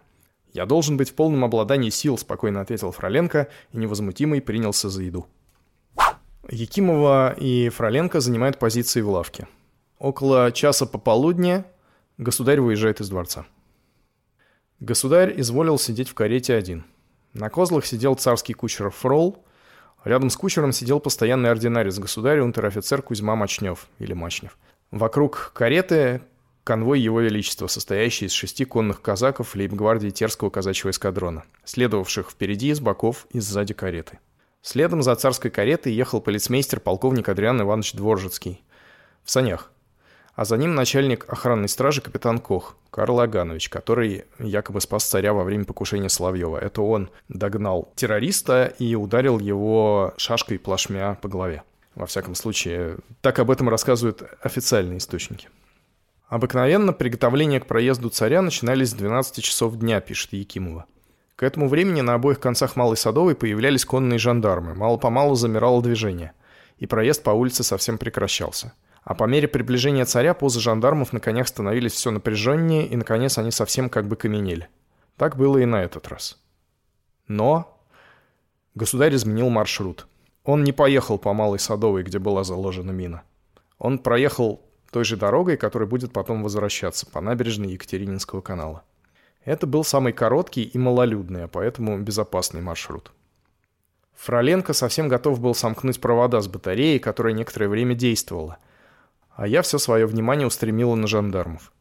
[0.52, 5.26] «Я должен быть в полном обладании сил»,– спокойно ответил Фроленко и невозмутимый принялся за еду.
[6.48, 9.48] Якимова и Фроленко занимают позиции в лавке.
[9.98, 11.64] Около часа пополудни
[12.16, 13.44] государь выезжает из дворца.
[14.80, 16.84] Государь изволил сидеть в карете один.
[17.34, 19.44] На козлах сидел царский кучер Фрол.
[20.04, 24.56] Рядом с кучером сидел постоянный ординарец государя, унтер-офицер Кузьма Мачнев или Мачнев.
[24.90, 26.22] Вокруг кареты
[26.64, 32.80] конвой Его Величества, состоящий из шести конных казаков лейб-гвардии Терского казачьего эскадрона, следовавших впереди, с
[32.80, 34.18] боков и сзади кареты.
[34.60, 38.62] Следом за царской каретой ехал полицмейстер полковник Адриан Иванович Дворжецкий.
[39.24, 39.70] В санях.
[40.38, 45.42] А за ним начальник охранной стражи капитан Кох, Карл Аганович, который якобы спас царя во
[45.42, 46.58] время покушения Соловьева.
[46.58, 51.64] Это он догнал террориста и ударил его шашкой плашмя по голове.
[51.96, 55.48] Во всяком случае, так об этом рассказывают официальные источники.
[56.28, 60.84] Обыкновенно приготовления к проезду царя начинались с 12 часов дня, пишет Якимова.
[61.34, 66.30] К этому времени на обоих концах Малой Садовой появлялись конные жандармы, мало-помалу замирало движение,
[66.78, 68.72] и проезд по улице совсем прекращался.
[69.08, 73.50] А по мере приближения царя позы жандармов на конях становились все напряженнее, и, наконец, они
[73.50, 74.68] совсем как бы каменели.
[75.16, 76.38] Так было и на этот раз.
[77.26, 77.80] Но
[78.74, 80.06] государь изменил маршрут.
[80.44, 83.22] Он не поехал по Малой Садовой, где была заложена мина.
[83.78, 88.82] Он проехал той же дорогой, которая будет потом возвращаться по набережной Екатерининского канала.
[89.42, 93.10] Это был самый короткий и малолюдный, а поэтому безопасный маршрут.
[94.16, 98.58] Фроленко совсем готов был сомкнуть провода с батареей, которая некоторое время действовала,
[99.38, 101.72] а я все свое внимание устремила на жандармов.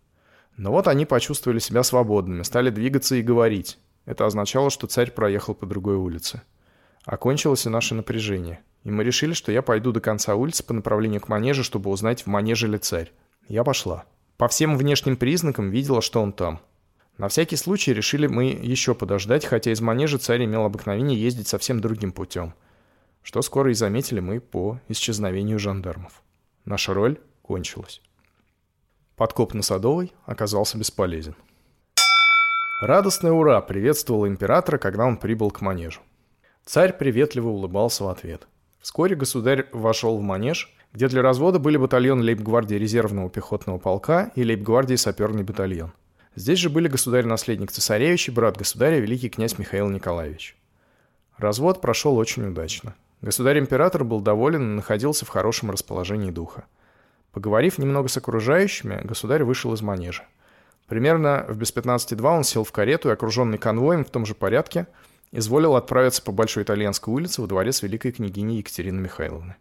[0.57, 3.79] Но вот они почувствовали себя свободными, стали двигаться и говорить.
[4.05, 6.43] Это означало, что царь проехал по другой улице.
[7.03, 11.19] Окончилось и наше напряжение, и мы решили, что я пойду до конца улицы по направлению
[11.19, 13.11] к манежу, чтобы узнать, в манеже ли царь.
[13.47, 14.05] Я пошла.
[14.37, 16.59] По всем внешним признакам видела, что он там.
[17.17, 21.79] На всякий случай решили мы еще подождать, хотя из манежа царь имел обыкновение ездить совсем
[21.79, 22.53] другим путем,
[23.23, 26.21] что скоро и заметили мы по исчезновению жандармов.
[26.63, 28.01] Наша роль кончилась.
[29.15, 31.35] Подкоп на Садовой оказался бесполезен.
[32.81, 36.01] Радостное «Ура!» приветствовал императора, когда он прибыл к манежу.
[36.65, 38.47] Царь приветливо улыбался в ответ.
[38.79, 44.43] Вскоре государь вошел в манеж, где для развода были батальон лейб-гвардии резервного пехотного полка и
[44.43, 45.93] лейб-гвардии саперный батальон–
[46.37, 50.55] Здесь же были государь-наследник цесаревич и брат государя, великий князь Михаил Николаевич.
[51.35, 52.93] Развод прошел очень удачно.
[53.21, 56.65] Государь-император был доволен и находился в хорошем расположении духа.
[57.37, 60.25] Поговорив немного с окружающими, государь вышел из манежа.
[60.87, 64.87] Примерно в без 15.2 он сел в карету и, окруженный конвоем в том же порядке,
[65.31, 69.55] изволил отправиться по Большой Итальянской улице во дворец великой княгини Екатерины Михайловны.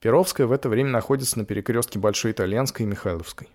[0.00, 3.48] Перовская в это время находится на перекрестке Большой Итальянской и Михайловской.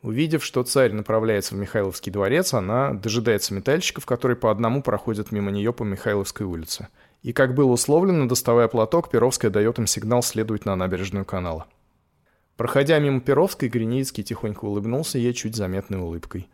[0.00, 5.50] Увидев, что царь направляется в Михайловский дворец, она дожидается метальщиков, которые по одному проходят мимо
[5.50, 6.88] нее по Михайловской улице.
[7.22, 11.66] И, как было условлено, доставая платок, Перовская дает им сигнал следовать на набережную канала.
[12.62, 16.48] Проходя мимо Перовской, Гриницкий тихонько улыбнулся ей чуть заметной улыбкой.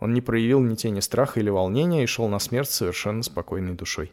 [0.00, 4.10] Он не проявил ни тени страха или волнения и шел на смерть совершенно спокойной душой.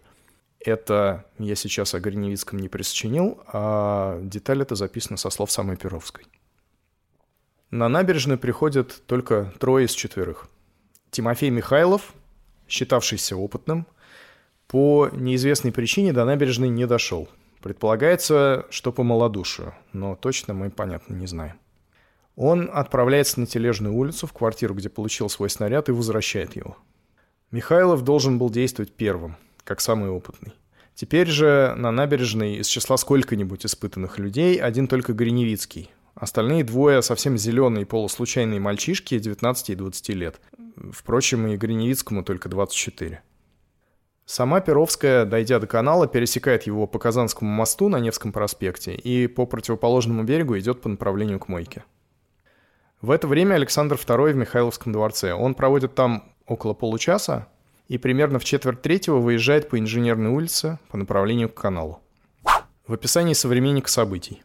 [0.59, 6.25] Это я сейчас о Гриневицком не присочинил, а деталь это записана со слов самой Перовской.
[7.71, 10.47] На набережную приходят только трое из четверых.
[11.09, 12.13] Тимофей Михайлов,
[12.67, 13.87] считавшийся опытным,
[14.67, 17.27] по неизвестной причине до набережной не дошел.
[17.61, 21.59] Предполагается, что по малодушию, но точно мы, понятно, не знаем.
[22.35, 26.77] Он отправляется на Тележную улицу, в квартиру, где получил свой снаряд, и возвращает его.
[27.51, 30.53] Михайлов должен был действовать первым, как самый опытный.
[30.95, 37.37] Теперь же на набережной из числа сколько-нибудь испытанных людей один только Гриневицкий, Остальные двое совсем
[37.37, 40.41] зеленые полуслучайные мальчишки 19 и 20 лет.
[40.91, 43.21] Впрочем, и Гриневицкому только 24.
[44.31, 49.45] Сама Перовская, дойдя до канала, пересекает его по Казанскому мосту на Невском проспекте и по
[49.45, 51.83] противоположному берегу идет по направлению к Мойке.
[53.01, 55.33] В это время Александр II в Михайловском дворце.
[55.33, 57.49] Он проводит там около получаса
[57.89, 61.99] и примерно в четверть третьего выезжает по Инженерной улице по направлению к каналу.
[62.87, 64.43] В описании современника событий.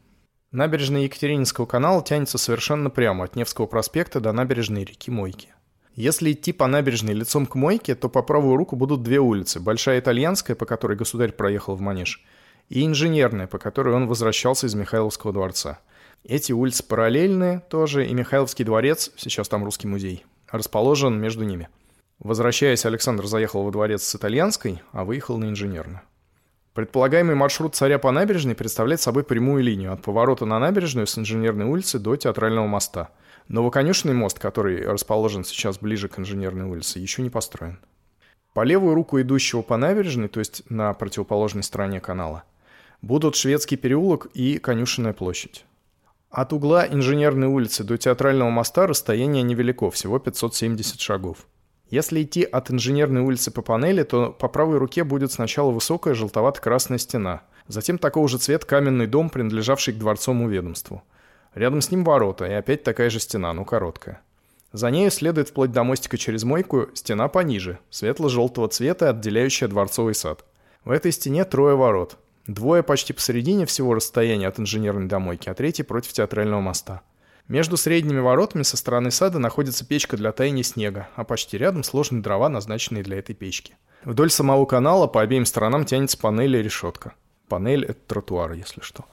[0.50, 5.54] Набережная Екатерининского канала тянется совершенно прямо от Невского проспекта до набережной реки Мойки.
[5.96, 9.60] Если идти по набережной лицом к мойке, то по правую руку будут две улицы.
[9.60, 12.22] Большая итальянская, по которой государь проехал в Манеж,
[12.68, 15.78] и инженерная, по которой он возвращался из Михайловского дворца.
[16.22, 21.70] Эти улицы параллельные тоже, и Михайловский дворец, сейчас там русский музей, расположен между ними.
[22.18, 26.02] Возвращаясь, Александр заехал во дворец с итальянской, а выехал на инженерную.
[26.74, 31.64] Предполагаемый маршрут царя по набережной представляет собой прямую линию от поворота на набережную с инженерной
[31.64, 33.08] улицы до театрального моста–
[33.48, 37.78] Новоконечный мост, который расположен сейчас ближе к Инженерной улице, еще не построен.
[38.54, 42.42] По левую руку идущего по набережной, то есть на противоположной стороне канала,
[43.02, 45.64] будут Шведский переулок и Конюшенная площадь.
[46.28, 51.46] От угла Инженерной улицы до Театрального моста расстояние невелико, всего 570 шагов.
[51.88, 56.98] Если идти от Инженерной улицы по панели, то по правой руке будет сначала высокая желтовато-красная
[56.98, 61.04] стена, затем такого же цвет каменный дом, принадлежавший к дворцовому ведомству–
[61.56, 64.20] Рядом с ним ворота, и опять такая же стена, но короткая.
[64.72, 70.44] За ней следует вплоть до мостика через мойку стена пониже, светло-желтого цвета, отделяющая дворцовый сад.
[70.84, 72.18] В этой стене трое ворот.
[72.46, 77.00] Двое почти посередине всего расстояния от инженерной домойки, а третий против театрального моста.
[77.48, 82.20] Между средними воротами со стороны сада находится печка для таяния снега, а почти рядом сложены
[82.20, 83.78] дрова, назначенные для этой печки.
[84.04, 87.14] Вдоль самого канала по обеим сторонам тянется панель и решетка.
[87.48, 89.06] Панель— это тротуар, если что.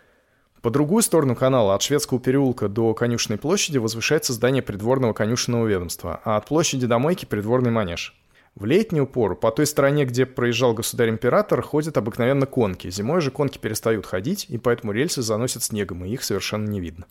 [0.64, 6.22] По другую сторону канала, от Шведского переулка до Конюшной площади, возвышается здание придворного конюшенного ведомства,
[6.24, 8.16] а от площади до мойки– придворный манеж.
[8.56, 12.90] В летнюю пору по той стороне, где проезжал государь-император, ходят обыкновенно конки.
[12.90, 17.08] Зимой же конки перестают ходить, и поэтому рельсы заносят снегом, и их совершенно не видно.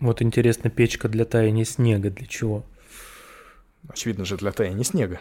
[0.00, 2.64] Вот интересно, печка для таяния снега для чего?
[3.88, 5.20] Очевидно же, для таяния снега.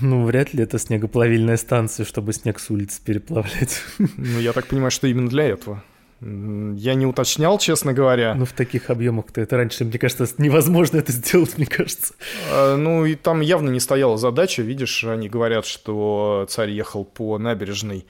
[0.00, 3.82] Ну, вряд ли это снегоплавильная станция, чтобы снег с улицы переплавлять.
[3.98, 5.84] Ну, я так понимаю, что именно для этого.
[6.20, 8.34] Я не уточнял, честно говоря.
[8.34, 12.14] Ну, в таких объемах-то это раньше, мне кажется, невозможно это сделать, мне кажется.
[12.50, 14.62] А, ну, и там явно не стояла задача.
[14.62, 18.04] Видишь, они говорят, что царь ехал по набережной,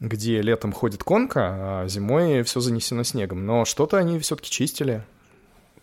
[0.00, 3.44] где летом ходит конка, а зимой все занесено снегом.
[3.44, 5.02] Но что-то они все-таки чистили.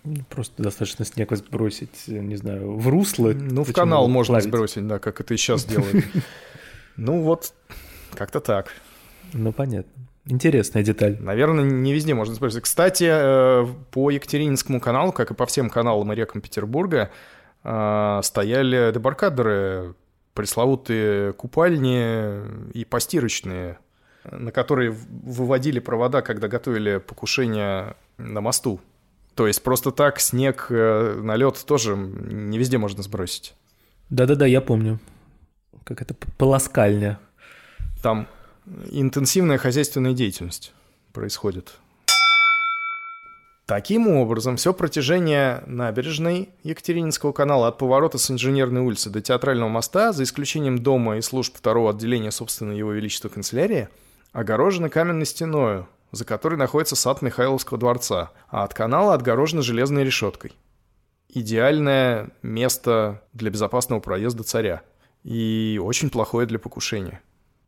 [0.03, 3.31] Ну, просто достаточно снег сбросить, не знаю, в русло.
[3.33, 4.47] Ну, в канал можно плавить?
[4.47, 6.05] сбросить, да, как это и сейчас делают.
[7.01, 7.53] Ну, вот,
[8.13, 8.73] как-то так.
[9.31, 10.08] Ну, понятно.
[10.25, 11.17] Интересная деталь.
[11.19, 12.65] Наверное, не везде можно использовать.
[12.65, 17.09] Кстати, э, по Екатерининскому каналу, как и по всем каналам и рекам Петербурга,
[17.63, 19.95] э, стояли дебаркадеры,
[20.33, 23.79] пресловутые купальни и постирочные,
[24.29, 28.79] на которые выводили провода, когда готовили покушение на мосту.
[29.35, 33.55] То есть просто так снег э, на лед тоже не везде можно сбросить.
[34.09, 34.99] Да-да-да, я помню.
[35.83, 37.19] Как это полоскальня.
[38.03, 38.27] Там
[38.91, 40.73] интенсивная хозяйственная деятельность
[41.13, 41.73] происходит.
[43.69, 50.11] Таким образом, все протяжение набережной Екатерининского канала от поворота с Инженерной улицы до Театрального моста,
[50.11, 53.87] за исключением дома и служб второго отделения, собственно, Его Величества канцелярии,
[54.31, 60.53] огорожено каменной стеною, за которой находится сад Михайловского дворца, а от канала отгорожено железной решеткой.
[61.31, 64.81] Идеальное место для безопасного проезда царя
[65.23, 67.21] и очень плохое для покушения.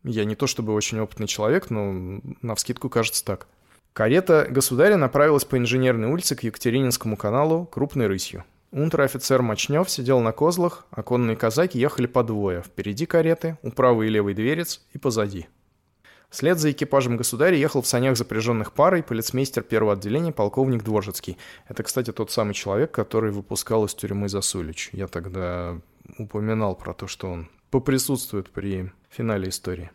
[0.04, 3.48] Я не то чтобы очень опытный человек, но на вскидку кажется так.
[3.94, 8.46] Карета государя направилась по инженерной улице к Екатерининскому каналу крупной рысью.
[8.72, 12.62] Унтер-офицер Мочнев сидел на козлах, а конные казаки ехали по двое.
[12.62, 15.48] Впереди кареты, у правой и левой дверец и позади.
[16.30, 21.38] Вслед за экипажем государя ехал в санях запряженных парой полицмейстер первого отделения полковник Дворжецкий.
[21.68, 24.90] Это, кстати, тот самый человек, который выпускал из тюрьмы Засулич.
[24.94, 25.78] Я тогда
[26.18, 29.90] упоминал про то, что он поприсутствует при финале истории.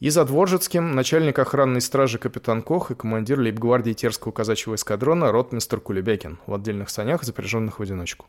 [0.00, 5.80] И за Дворжецким начальник охранной стражи капитан Кох и командир лейбгвардии Терского казачьего эскадрона ротмистр
[5.80, 8.26] Кулебякин в отдельных санях, запряженных в одиночку.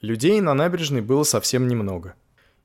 [0.00, 2.14] Людей на набережной было совсем немного.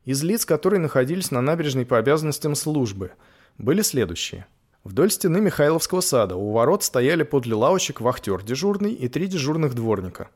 [0.05, 3.11] Из лиц, которые находились на набережной по обязанностям службы,
[3.57, 4.45] были следующие.
[4.83, 10.29] Вдоль стены Михайловского сада у ворот стояли подле лавочек вахтер дежурный и три дежурных дворника.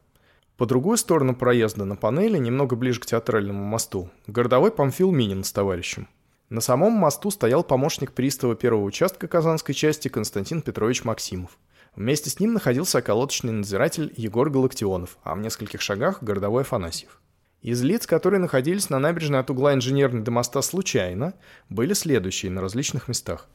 [0.62, 5.52] По другую сторону проезда на панели, немного ближе к театральному мосту, городовой Памфил Минин с
[5.52, 6.08] товарищем.
[6.50, 11.58] На самом мосту стоял помощник пристава первого участка Казанской части Константин Петрович Максимов.
[11.96, 17.20] Вместе с ним находился околоточный надзиратель Егор Галактионов, а в нескольких шагах– городовой Афанасьев.
[17.64, 21.34] Из лиц, которые находились на набережной от угла инженерной до моста случайно,
[21.70, 23.48] были следующие на различных местах.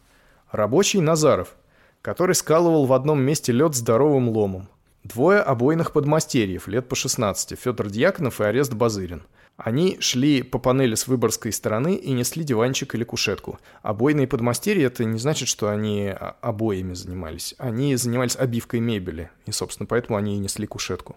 [0.51, 1.55] Рабочий Назаров,
[2.03, 4.69] который скалывал в одном месте лед здоровым ломом.
[5.07, 9.23] Двое обойных подмастерьев, лет по 16, Федор Дьяконов и Арест Базырин–
[9.57, 13.59] они шли по панели с выборской стороны и несли диванчик или кушетку.
[13.83, 17.55] Обойные подмастерья– это не значит, что они обоями занимались.
[17.57, 21.17] Они занимались обивкой мебели, и, собственно, поэтому они и несли кушетку.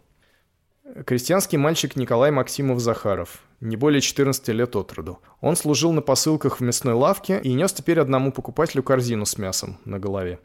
[1.06, 5.20] Крестьянский мальчик Николай Максимов-Захаров, не более 14 лет от роду.
[5.42, 9.78] Он служил на посылках в мясной лавке и нес теперь одному покупателю корзину с мясом
[9.84, 10.40] на голове.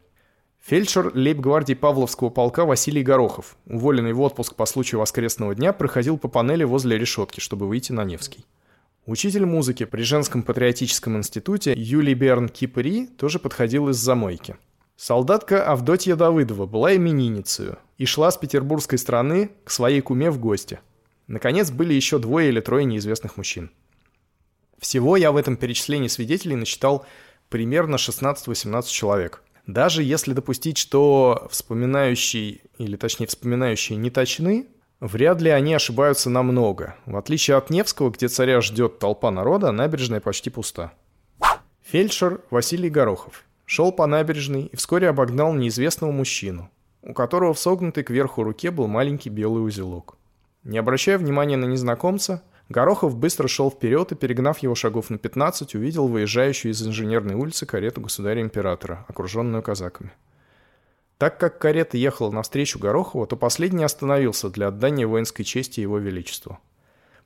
[0.67, 6.27] Фельдшер лейб-гвардии Павловского полка Василий Горохов, уволенный в отпуск по случаю воскресного дня, проходил по
[6.27, 8.45] панели возле решетки, чтобы выйти на Невский.
[9.05, 14.57] Учитель музыки при женском патриотическом институте Юлий Берн Кипри тоже подходил из замойки.
[14.97, 20.79] Солдатка Авдотья Давыдова была именинницей и шла с петербургской стороны к своей куме в гости.
[21.27, 23.69] Наконец, были еще двое или трое неизвестных мужчин.
[24.79, 27.05] Всего я в этом перечислении свидетелей насчитал
[27.49, 29.43] примерно 16-18 человек.
[29.67, 34.67] Даже если допустить, что вспоминающие, или точнее вспоминающие не точны,
[34.99, 36.95] вряд ли они ошибаются намного.
[37.05, 40.93] В отличие от Невского, где царя ждет толпа народа, набережная почти пуста.
[41.83, 46.69] Фельдшер Василий Горохов шел по набережной и вскоре обогнал неизвестного мужчину,
[47.01, 50.17] у которого в согнутой кверху руке был маленький белый узелок.
[50.63, 55.75] Не обращая внимания на незнакомца, Горохов быстро шел вперед и, перегнав его шагов на 15,
[55.75, 60.11] увидел выезжающую из инженерной улицы карету государя-императора, окруженную казаками.
[61.19, 66.59] Так как карета ехала навстречу Горохову, то последний остановился для отдания воинской чести его величеству.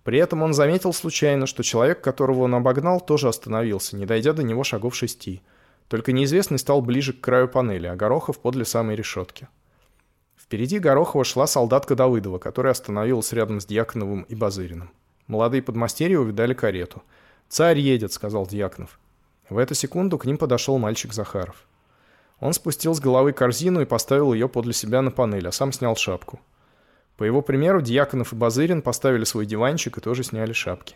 [0.04, 4.44] При этом он заметил случайно, что человек, которого он обогнал, тоже остановился, не дойдя до
[4.44, 5.42] него шагов шести.
[5.88, 9.48] Только неизвестный стал ближе к краю панели, а Горохов подле самой решетки.
[10.38, 14.92] Впереди Горохова шла солдатка Давыдова, которая остановилась рядом с Дьяконовым и Базыриным.
[15.30, 17.04] Молодые подмастерья увидали карету.
[17.48, 19.00] «Царь едет»,— сказал Дьяконов.
[19.48, 21.68] В эту секунду к ним подошел мальчик Захаров.
[22.40, 25.96] Он спустил с головы корзину и поставил ее подле себя на панель, а сам снял
[25.96, 26.40] шапку.
[27.16, 30.96] По его примеру, Дьяконов и Базырин поставили свой диванчик и тоже сняли шапки.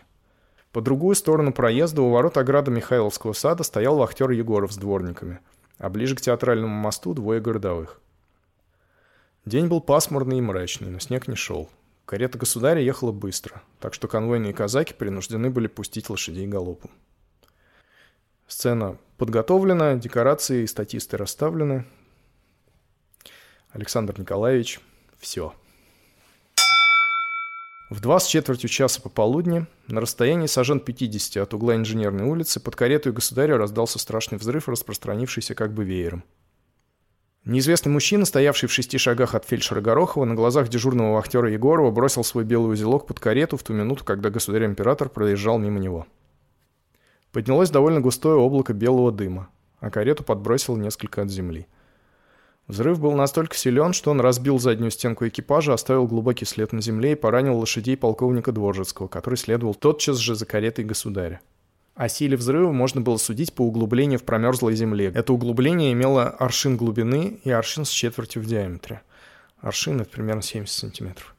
[0.72, 5.42] По другую сторону проезда у ворот ограды Михайловского сада стоял вахтер Егоров с дворниками,
[5.78, 8.00] а ближе к театральному мосту двое городовых.
[9.46, 11.70] День был пасмурный и мрачный, но снег не шел.
[12.06, 16.92] Карета государя ехала быстро, так что конвойные казаки принуждены были пустить лошадей галопом.
[18.48, 21.86] Сцена подготовлена, декорации и статисты расставлены.
[23.72, 24.82] Александр Николаевич,
[25.18, 25.54] все.
[27.90, 32.76] В два с четвертью часа пополудни, на расстоянии сажен 50 от угла Инженерной улицы, под
[32.76, 36.24] карету государя раздался страшный взрыв, распространившийся как бы веером.
[37.46, 42.24] Неизвестный мужчина, стоявший в шести шагах от фельдшера Горохова, на глазах дежурного вахтера Егорова бросил
[42.24, 46.08] свой белый узелок под карету в ту минуту, когда государь-император проезжал мимо него.
[47.34, 49.50] Поднялось довольно густое облако белого дыма,
[49.82, 51.68] а карету подбросило несколько от земли.
[52.68, 57.12] Взрыв был настолько силен, что он разбил заднюю стенку экипажа, оставил глубокий след на земле
[57.12, 61.42] и поранил лошадей полковника Дворжецкого, который следовал тотчас же за каретой государя.
[61.96, 65.12] О силе взрыва можно было судить по углублению в промерзлой земле.
[65.14, 69.02] Это углубление имело аршин глубины и аршин с четвертью в диаметре.
[69.62, 71.36] Аршин— это примерно 70 сантиметров.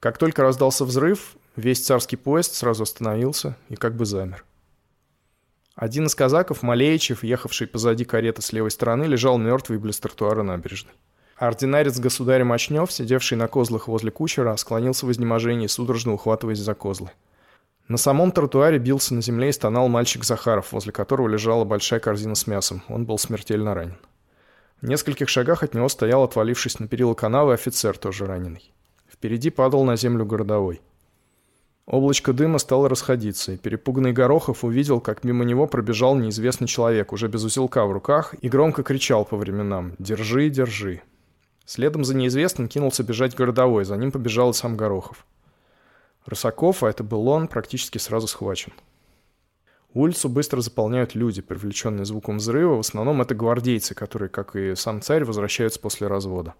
[0.00, 4.44] Как только раздался взрыв, весь царский поезд сразу остановился и как бы замер.
[5.76, 10.92] Один из казаков, Малеичев, ехавший позади кареты с левой стороны, лежал мертвый близ тротуара набережной.
[11.36, 17.10] Ординарец государя Мочнев, сидевший на козлах возле кучера, склонился в изнеможении, судорожно ухватываясь за козлы.
[17.88, 22.34] На самом тротуаре бился на земле и стонал мальчик Захаров, возле которого лежала большая корзина
[22.34, 22.82] с мясом.
[22.88, 23.98] Он был смертельно ранен.
[24.80, 28.72] В нескольких шагах от него стоял, отвалившись на перила канавы, офицер, тоже раненый.
[29.08, 30.80] Впереди падал на землю городовой.
[31.86, 37.28] Облачко дыма стало расходиться, и перепуганный Горохов увидел, как мимо него пробежал неизвестный человек, уже
[37.28, 41.02] без узелка в руках, и громко кричал по временам «Держи, держи!».
[41.64, 45.24] Следом за неизвестным кинулся бежать городовой, за ним побежал и сам Горохов.
[46.26, 48.72] Рысаков, а это был он, практически сразу схвачен.
[49.94, 52.76] Улицу быстро заполняют люди, привлеченные звуком взрыва.
[52.76, 56.54] В основном это гвардейцы, которые, как и сам царь, возвращаются после развода.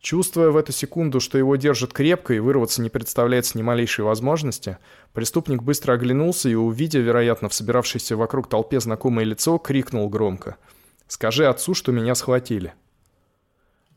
[0.00, 4.78] Чувствуя в эту секунду, что его держат крепко и вырваться не представляется ни малейшей возможности,
[5.12, 10.56] преступник быстро оглянулся и, увидя, вероятно, в собиравшейся вокруг толпе знакомое лицо, крикнул громко
[11.08, 12.74] «Скажи отцу, что меня схватили».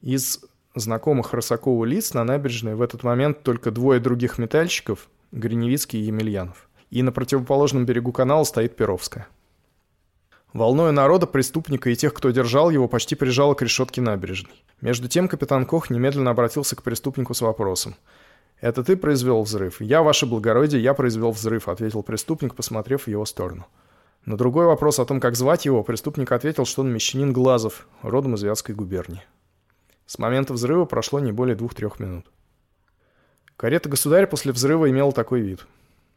[0.02, 0.44] Из
[0.76, 6.70] знакомых Росакову лиц на набережной в этот момент только двое других метальщиков, Гриневицкий и Емельянов.
[6.90, 9.28] И на противоположном берегу канала стоит Перовская.
[10.54, 14.66] Волною народа, преступника и тех, кто держал его, почти прижало к решетке набережной.
[14.82, 17.96] Между тем капитан Кох немедленно обратился к преступнику с вопросом.
[18.60, 23.26] «Это ты произвел взрыв?» «Я, ваше благородие, я произвел взрыв»,— ответил преступник, посмотрев в его
[23.26, 23.66] сторону.
[24.26, 28.36] На другой вопрос о том, как звать его, преступник ответил, что он мещанин Глазов, родом
[28.36, 29.24] из Вятской губернии.
[30.12, 32.26] С момента взрыва прошло не более двух-трех минут.
[33.56, 35.66] Карета государя после взрыва имела такой вид.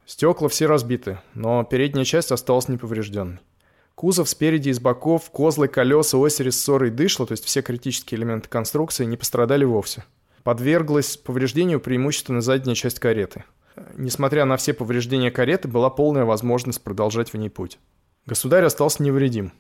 [0.05, 3.39] Стекла все разбиты, но передняя часть осталась неповрежденной.
[3.95, 8.19] Кузов спереди и с боков, козлы, колеса, оси, рессоры и дышло, то есть все критические
[8.19, 10.03] элементы конструкции, не пострадали вовсе.
[10.43, 13.45] подверглась повреждению преимущественно задняя часть кареты.
[13.97, 17.79] Несмотря на все повреждения кареты, была полная возможность продолжать в ней путь.
[18.27, 19.53] Государь остался невредим.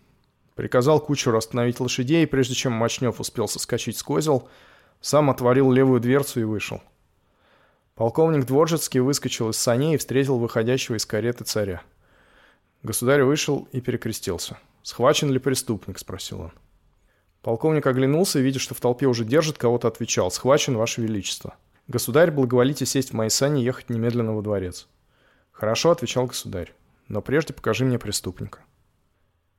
[0.55, 4.49] Приказал кучеру остановить лошадей, прежде чем Мочнев успел соскочить с козел,
[5.01, 6.81] сам отворил левую дверцу и вышел.
[7.97, 11.83] Полковник Дворжецкий выскочил из саней и встретил выходящего из кареты царя.
[12.83, 14.59] Государь вышел и перекрестился.
[14.83, 16.53] «Схвачен ли преступник?»– спросил он.
[17.43, 20.31] Полковник оглянулся и, видя, что в толпе уже держит, кого-то отвечал.
[20.31, 21.55] «Схвачен, Ваше Величество».
[21.89, 24.89] «Государь, благоволите сесть в мои сани и ехать немедленно во дворец».
[25.53, 26.73] «Хорошо»,— отвечал государь,—
[27.09, 28.61] «но прежде покажи мне преступника».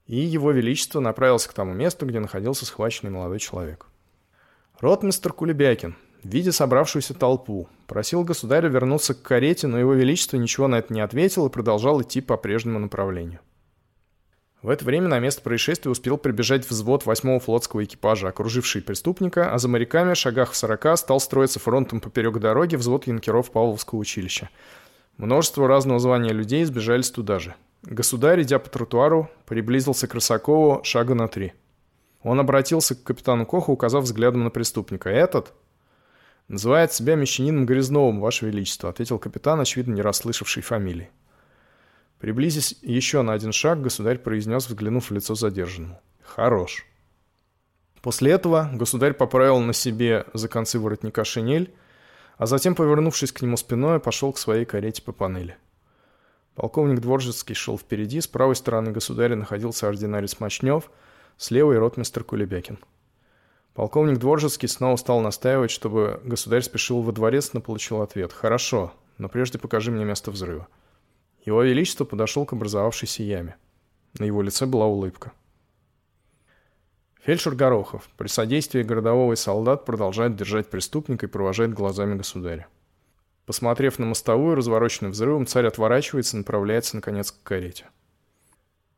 [0.08, 3.88] И его величество направился к тому месту, где находился схваченный молодой человек.
[4.80, 10.76] Ротмистр Кулебякин, видя собравшуюся толпу, просил государя вернуться к карете, но его величество ничего на
[10.76, 13.39] это не ответил и продолжал идти по прежнему направлению.
[14.62, 19.60] В это время на место происшествия успел прибежать взвод 8-го флотского экипажа, окруживший преступника, а
[19.60, 24.49] за моряками, шагах в 40, стал строиться фронтом поперек дороги взвод янкеров Павловского училища.
[25.18, 27.53] Множество разного звания людей сбежались туда же.
[27.86, 31.53] Государь, идя по тротуару, приблизился к Рысакову шага на три.
[32.23, 35.09] Он обратился к капитану Коху, указав взглядом на преступника.
[35.09, 35.53] «Этот?»
[36.47, 41.11] «Называет себя мещанином Грязновым, Ваше Величество»,— ответил капитан, очевидно, не расслышавший фамилии.
[42.19, 45.99] Приблизясь еще на один шаг, государь произнес, взглянув в лицо задержанному.
[46.23, 46.88] «Хорош».
[48.01, 51.73] После этого государь поправил на себе за концы воротника шинель,
[52.38, 55.57] а затем, повернувшись к нему спиной, пошел к своей карете по панели.
[56.56, 60.89] Полковник Дворжецкий шел впереди, с правой стороны государя находился ординарец Мочнев,
[61.38, 62.80] с левой ротмистр Кулебякин.
[63.74, 69.28] Полковник Дворжецкий снова стал настаивать, чтобы государь спешил во дворец, но получил ответ «Хорошо, но
[69.28, 70.68] прежде покажи мне место взрыва».
[71.45, 73.58] Его Величество подошел к образовавшейся яме.
[74.18, 75.34] На его лице была улыбка.
[77.22, 82.68] Фельдшер Горохов при содействии городового и солдат продолжает держать преступника и провожает глазами государя.
[83.45, 87.85] Посмотрев на мостовую, развороченную взрывом, царь отворачивается и направляется, наконец, к карете.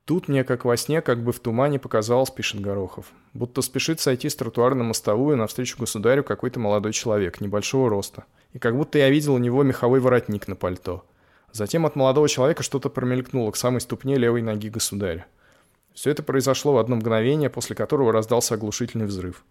[0.05, 3.07] Тут мне, как во сне, как бы в тумане показалось, пишет Горохов.
[3.33, 8.23] Будто спешит сойти с тротуара на мостовую навстречу государю какой-то молодой человек, небольшого роста.
[8.53, 11.05] И как будто я видел у него меховой воротник на пальто–
[11.51, 15.25] Затем от молодого человека что-то промелькнуло к самой ступне левой ноги государя.
[15.93, 19.43] Все это произошло в одно мгновение, после которого раздался оглушительный взрыв.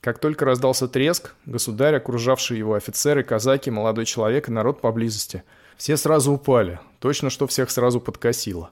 [0.00, 5.42] Как только раздался треск, государь, окружавший его офицеры, казаки, молодой человек и народ поблизости,
[5.76, 8.70] все сразу упали, точно что всех сразу подкосило.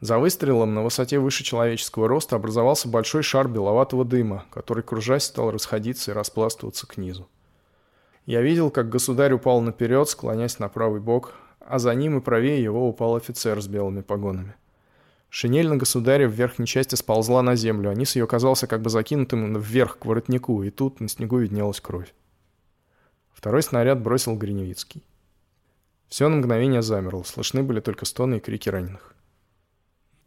[0.00, 5.50] За выстрелом на высоте выше человеческого роста образовался большой шар беловатого дыма, который, кружась, стал
[5.50, 7.28] расходиться и распластываться к низу.
[8.24, 12.62] Я видел, как государь упал наперед, склонясь на правый бок, а за ним и правее
[12.62, 14.54] его упал офицер с белыми погонами.
[15.30, 18.90] Шинель на государе в верхней части сползла на землю, а низ ее казался как бы
[18.90, 22.12] закинутым вверх к воротнику, и тут на снегу виднелась кровь.
[23.32, 25.04] Второй снаряд бросил Гриневицкий.
[26.08, 29.14] Все на мгновение замерло, слышны были только стоны и крики раненых.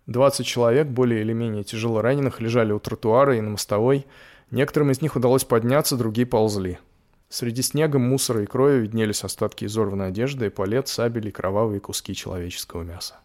[0.06, 4.08] Двадцать человек, более или менее тяжело раненых, лежали у тротуара и на мостовой.
[4.51, 6.80] Некоторым из них удалось подняться, другие ползли.
[7.28, 12.84] Среди снега, мусора и крови виднелись остатки изорванной одежды, эполет, сабель и кровавые куски человеческого
[12.84, 13.20] мяса.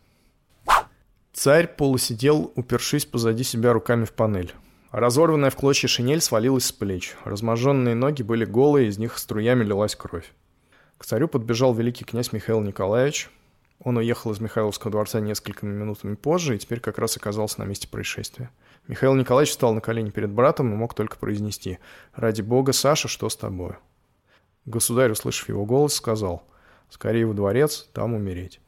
[1.39, 4.53] Царь полусидел, упершись позади себя руками в панель.
[4.91, 7.15] Разорванная в клочья шинель свалилась с плеч.
[7.23, 10.33] Разможенные ноги были голые, из них струями лилась кровь.
[10.97, 13.31] К царю подбежал великий князь Михаил Николаевич.
[13.79, 17.87] Он уехал из Михайловского дворца несколькими минутами позже и теперь как раз оказался на месте
[17.87, 18.51] происшествия.
[18.89, 21.79] Михаил Николаевич встал на колени перед братом и мог только произнести
[22.17, 23.77] «Ради бога, Саша, что с тобой?»
[24.67, 26.43] Государь, услышав его голос, сказал
[26.91, 28.61] «Скорее во дворец, там умереть».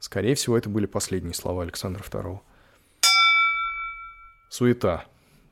[0.00, 2.40] Скорее всего, это были последние слова Александра II.
[4.48, 5.04] Суета.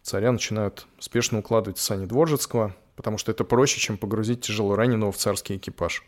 [0.03, 5.13] Царя начинают спешно укладывать в сани Дворжецкого, потому что это проще, чем погрузить тяжело раненого
[5.13, 6.03] в царский экипаж.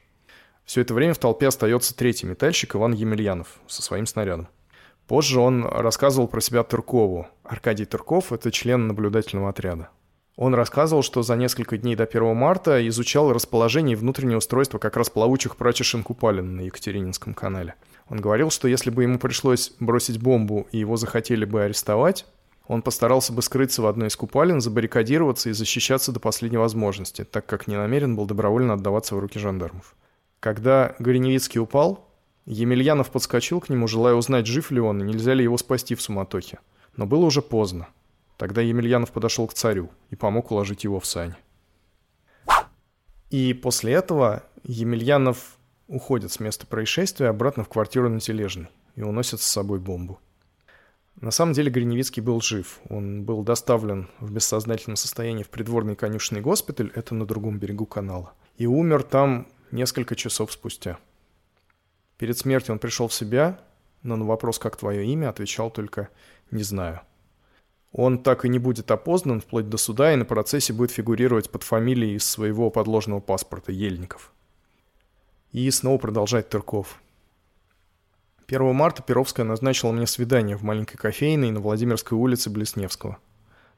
[0.65, 4.49] Все это время в толпе остается третий метальщик Иван Емельянов со своим снарядом.
[5.07, 7.29] Позже он рассказывал про себя Тыркову.
[7.45, 9.91] Аркадий Тырков– это член наблюдательного отряда.
[10.37, 14.97] Он рассказывал, что за несколько дней до 1 марта изучал расположение и внутреннее устройство как
[14.97, 17.75] раз плавучих прачечин Купалин на Екатерининском канале.
[18.11, 22.27] Он говорил, что если бы ему пришлось бросить бомбу и его захотели бы арестовать,
[22.67, 27.47] он постарался бы скрыться в одной из купалин, забаррикадироваться и защищаться до последней возможности, так
[27.47, 29.95] как не намерен был добровольно отдаваться в руки жандармов.
[30.41, 32.09] Когда Гореневицкий упал,
[32.47, 36.03] Емельянов подскочил к нему, желая узнать, жив ли он и нельзя ли его спасти в
[36.03, 36.59] суматохе.
[36.97, 37.89] Но было уже поздно.
[38.37, 41.35] Тогда Емельянов подошел к царю и помог уложить его в сань.
[43.31, 45.59] И после этого Емельянов
[45.91, 50.21] уходит с места происшествия обратно в квартиру на Тележной и уносит с собой бомбу.
[51.21, 52.81] На самом деле Гриневицкий был жив.
[52.89, 58.33] Он был доставлен в бессознательном состоянии в придворный конюшный госпиталь, это на другом берегу канала,
[58.57, 60.99] и умер там несколько часов спустя.
[62.17, 63.61] Перед смертью он пришел в себя,
[64.03, 66.09] но на вопрос «как твое имя?» отвечал только
[66.51, 67.01] «не знаю».
[67.93, 71.65] Он так и не будет опознан вплоть до суда и на процессе будет фигурировать под
[71.65, 74.33] фамилией из своего подложного паспорта Ельников.
[75.53, 77.01] И снова продолжает Тырков.
[78.47, 83.19] 1 марта Перовская назначила мне свидание в маленькой кофейной на Владимирской улице Блесневского.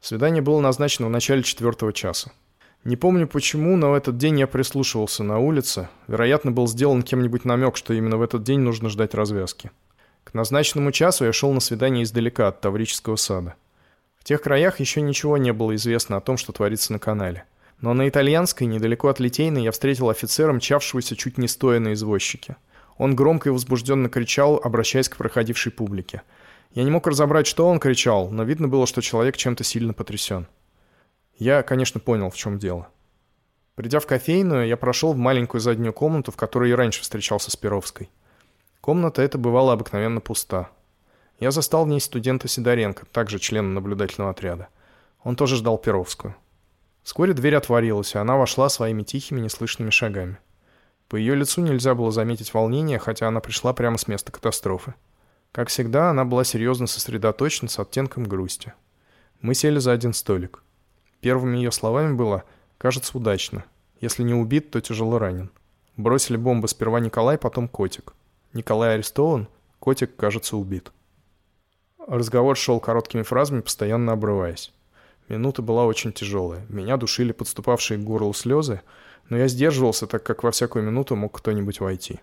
[0.00, 2.32] Свидание было назначено в начале четвертого часа.
[2.84, 5.88] Не помню почему, но в этот день я прислушивался на улице.
[6.08, 9.70] Вероятно, был сделан кем-нибудь намек, что именно в этот день нужно ждать развязки.
[10.24, 13.54] К назначенному часу я шел на свидание издалека от Таврического сада.
[14.18, 17.44] В тех краях еще ничего не было известно о том, что творится на канале.
[17.82, 22.56] Но на итальянской, недалеко от Литейной, я встретил офицера, мчавшегося чуть не стоя на извозчике.
[22.96, 26.22] Он громко и возбужденно кричал, обращаясь к проходившей публике.
[26.74, 30.46] Я не мог разобрать, что он кричал, но видно было, что человек чем-то сильно потрясен.
[31.36, 32.88] Я, конечно, понял, в чем дело.
[33.74, 37.56] Придя в кофейную, я прошел в маленькую заднюю комнату, в которой и раньше встречался с
[37.56, 38.10] Перовской.
[38.80, 40.70] Комната эта бывала обыкновенно пуста.
[41.40, 44.68] Я застал в ней студента Сидоренко, также члена наблюдательного отряда.
[45.24, 46.36] Он тоже ждал Перовскую.
[47.02, 50.38] Вскоре дверь отворилась, и она вошла своими тихими, неслышными шагами.
[51.08, 54.94] По ее лицу нельзя было заметить волнение, хотя она пришла прямо с места катастрофы.
[55.50, 58.72] Как всегда, она была серьезно сосредоточена с оттенком грусти.
[59.40, 60.62] Мы сели за один столик.
[61.20, 62.44] Первыми ее словами было
[62.78, 63.64] «кажется удачно.
[64.00, 65.50] Если не убит, то тяжело ранен».
[65.96, 68.14] Бросили бомбы сперва Николай, потом Котик.
[68.54, 69.48] Николай арестован,
[69.78, 70.90] Котик, кажется, убит.
[72.06, 74.72] Разговор шел короткими фразами, постоянно обрываясь.
[75.28, 76.66] Минута была очень тяжелая.
[76.68, 78.82] Меня душили подступавшие к горлу слезы,
[79.28, 82.20] но я сдерживался, так как во всякую минуту мог кто-нибудь войти.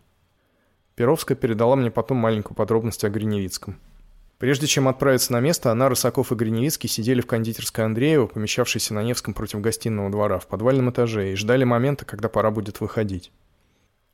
[0.96, 3.80] Перовская передала мне потом маленькую подробность о Гриневицком.
[4.38, 9.04] Прежде чем отправиться на место, она, Рысаков и Гриневицкий сидели в кондитерской Андреева, помещавшейся на
[9.04, 13.32] Невском против гостиного двора, в подвальном этаже, и ждали момента, когда пора будет выходить.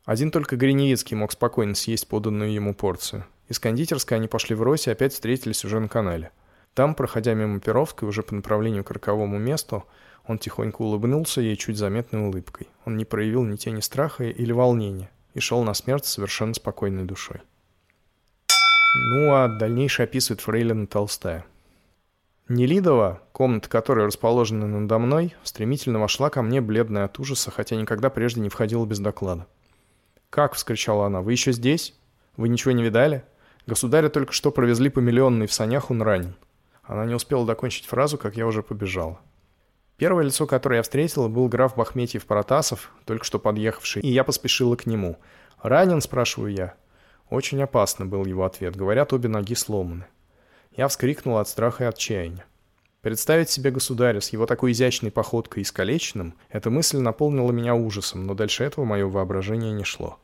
[0.04, 3.26] Один только Гриневицкий мог спокойно съесть поданную ему порцию.
[3.50, 6.32] Из кондитерской они пошли в Рось и опять встретились уже на канале.
[6.76, 9.86] Там, проходя мимо Перовской, уже по направлению к роковому месту,
[10.28, 12.68] он тихонько улыбнулся ей чуть заметной улыбкой.
[12.84, 17.42] Он не проявил ни тени страха или волнения и шел на смерть совершенно спокойной душой.
[19.14, 21.46] Ну а дальнейшее описывает Фрейлина Толстая.
[22.50, 28.10] Нелидова, комната которой расположена надо мной, стремительно вошла ко мне, бледная от ужаса, хотя никогда
[28.10, 29.48] прежде не входила без доклада.
[30.30, 31.22] «Как?»— вскричала она.
[31.22, 31.96] «Вы еще здесь?
[32.36, 33.24] Вы ничего не видали?
[33.66, 36.36] Государя только что провезли по миллионной в санях, он ранен.
[36.86, 39.20] Она не успела докончить фразу, как я уже побежал.
[39.98, 44.86] Первое лицо, которое я встретила, был граф Бахметьев-Протасов, только что подъехавший, и я поспешила к
[44.86, 45.18] нему.
[45.62, 46.76] «Ранен?»– спрашиваю я.
[47.30, 48.76] Очень опасно был его ответ.
[48.76, 50.06] Говорят, обе ноги сломаны.
[50.76, 52.46] Я вскрикнула от страха и отчаяния.
[53.02, 58.26] Представить себе государя с его такой изящной походкой и искалеченным, эта мысль наполнила меня ужасом,
[58.26, 60.20] но дальше этого мое воображение не шло.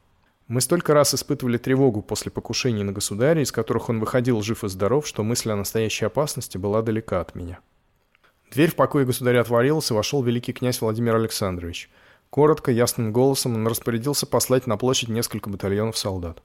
[0.51, 4.67] Мы столько раз испытывали тревогу после покушений на государя, из которых он выходил жив и
[4.67, 7.61] здоров, что мысль о настоящей опасности была далека от меня.
[8.51, 11.89] Дверь в покое государя отворилась, и вошел великий князь Владимир Александрович.
[12.29, 16.43] Коротко, ясным голосом он распорядился послать на площадь несколько батальонов солдат.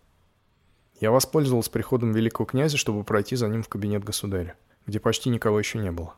[1.00, 4.54] Я воспользовался приходом великого князя, чтобы пройти за ним в кабинет государя,
[4.86, 6.14] где почти никого еще не было.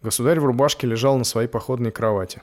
[0.00, 2.40] Государь в рубашке лежал на своей походной кровати.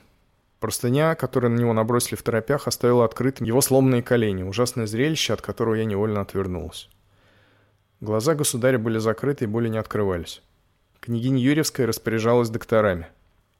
[0.60, 5.42] Простыня, которую на него набросили в торопях, оставила открытым его сломанные колени, ужасное зрелище, от
[5.42, 6.88] которого я невольно отвернулась.
[8.00, 10.42] Глаза государя были закрыты и более не открывались.
[11.00, 13.06] Княгиня Юрьевская распоряжалась докторами.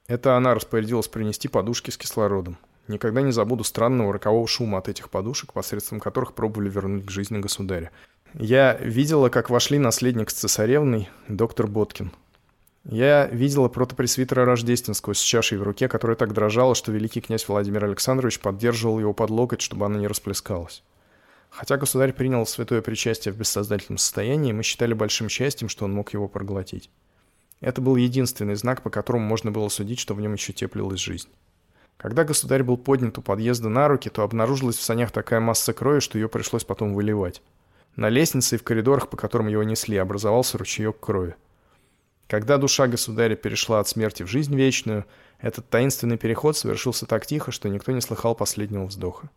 [0.07, 2.59] Это она распорядилась принести подушки с кислородом.
[2.89, 7.39] Никогда не забуду странного рокового шума от этих подушек, посредством которых пробовали вернуть к жизни
[7.39, 7.91] государя.
[8.35, 12.13] Я видела, как вошли наследник с цесаревной, доктор Боткин.
[12.89, 17.85] Я видела протопресвитера Рождественского с чашей в руке, которая так дрожала, что великий князь Владимир
[17.85, 20.85] Александрович поддерживал его под локоть, чтобы она не расплескалась.
[21.51, 26.13] Хотя государь принял святое причастие в бессознательном состоянии, мы считали большим счастьем, что он мог
[26.13, 26.89] его проглотить.
[27.61, 31.29] Это был единственный знак, по которому можно было судить, что в нем еще теплилась жизнь.
[31.97, 35.99] Когда государь был поднят у подъезда на руки, то обнаружилась в санях такая масса крови,
[35.99, 37.43] что ее пришлось потом выливать.
[37.97, 41.35] На лестнице и в коридорах, по которым его несли, образовался ручеек крови.
[42.29, 45.05] Когда душа государя перешла от смерти в жизнь вечную,
[45.39, 49.31] этот таинственный переход совершился так тихо, что никто не слыхал последнего вздоха.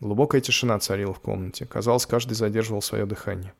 [0.00, 1.66] Глубокая тишина царила в комнате.
[1.66, 3.54] Казалось, каждый задерживал свое дыхание.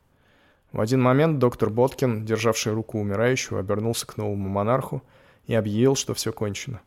[0.73, 5.03] В один момент доктор Боткин, державший руку умирающего, обернулся к новому монарху
[5.47, 6.81] и объявил, что все кончено.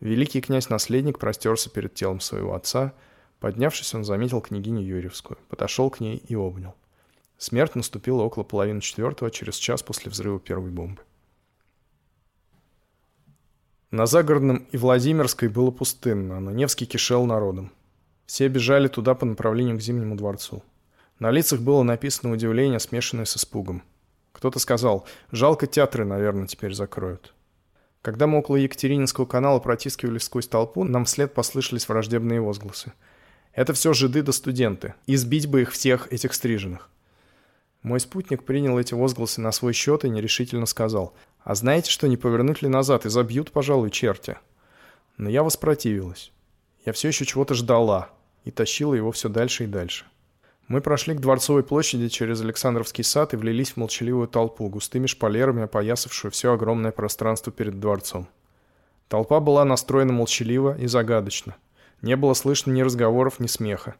[0.00, 2.92] Великий князь-наследник простерся перед телом своего отца.
[3.40, 6.74] Поднявшись, он заметил княгиню Юрьевскую, подошел к ней и обнял.
[7.40, 11.00] Смерть наступила около половины четвертого, через час после взрыва первой бомбы.
[13.90, 17.72] На Загородном и Владимирской было пустынно, но Невский кишел народом.
[18.26, 20.62] Все бежали туда по направлению к Зимнему дворцу.
[21.18, 23.84] На лицах было написано удивление, смешанное с испугом.
[24.32, 27.32] Кто-то сказал, жалко театры, наверное, теперь закроют.
[28.02, 32.92] Когда мы около Екатерининского канала протискивались сквозь толпу, нам вслед послышались враждебные возгласы.
[33.54, 34.92] Это все жиды да студенты.
[35.06, 36.90] Избить бы их всех, этих стриженных.
[37.82, 42.16] Мой спутник принял эти возгласы на свой счет и нерешительно сказал, «А знаете, что не
[42.16, 44.36] повернуть ли назад и забьют, пожалуй, черти?»
[45.16, 46.32] Но я воспротивилась.
[46.84, 48.10] Я все еще чего-то ждала
[48.44, 50.06] и тащила его все дальше и дальше.
[50.68, 55.62] Мы прошли к Дворцовой площади через Александровский сад и влились в молчаливую толпу, густыми шпалерами
[55.62, 58.28] опоясавшую все огромное пространство перед дворцом.
[59.08, 61.56] Толпа была настроена молчаливо и загадочно.
[62.02, 63.96] Не было слышно ни разговоров, ни смеха.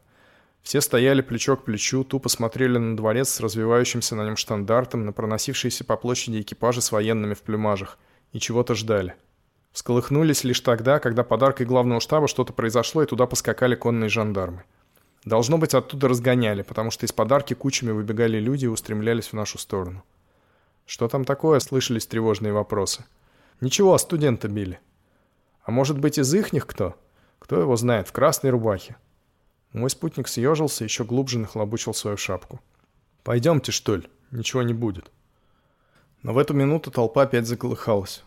[0.63, 5.11] Все стояли плечо к плечу, тупо смотрели на дворец с развивающимся на нем штандартом, на
[5.11, 7.97] проносившиеся по площади экипажи с военными в плюмажах,
[8.31, 9.15] и чего-то ждали.
[9.71, 14.63] Всколыхнулись лишь тогда, когда подаркой главного штаба что-то произошло, и туда поскакали конные жандармы.
[15.23, 19.57] Должно быть, оттуда разгоняли, потому что из подарки кучами выбегали люди и устремлялись в нашу
[19.57, 20.03] сторону.
[20.85, 23.05] «Что там такое?»— слышались тревожные вопросы.
[23.61, 24.79] «Ничего, студента били».
[25.63, 26.95] «А может быть, из ихних кто?»
[27.39, 28.97] «Кто его знает, в красной рубахе».
[29.73, 32.59] Мой спутник съежился, еще глубже нахлобучил свою шапку.
[33.23, 34.07] «Пойдемте, что ли?
[34.31, 35.11] Ничего не будет».
[36.23, 38.23] Но в эту минуту толпа опять заколыхалась.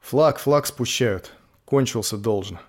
[0.00, 1.32] «Флаг, флаг спущают.
[1.66, 2.60] Кончился должно».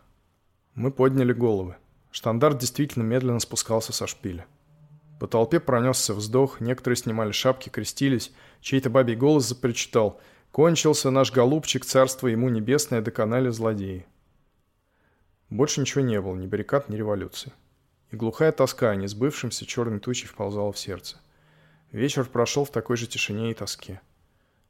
[0.75, 1.77] Мы подняли головы.
[2.11, 4.45] Штандарт действительно медленно спускался со шпиля.
[5.19, 10.19] По толпе пронесся вздох, некоторые снимали шапки, крестились, чей-то бабий голос запричитал
[10.51, 14.05] «Кончился наш голубчик, царство ему небесное, доконали злодеи».
[15.49, 17.53] Больше ничего не было, ни баррикад, ни революции
[18.13, 21.17] и глухая тоска, не сбывшимся черной тучей, вползала в сердце.
[21.91, 24.01] Вечер прошел в такой же тишине и тоске.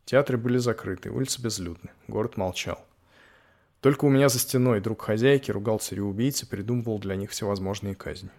[0.06, 2.80] Театры были закрыты, улицы безлюдны, город молчал.
[3.82, 8.30] Только у меня за стеной друг хозяйки ругал цареубийцы, придумывал для них всевозможные казни.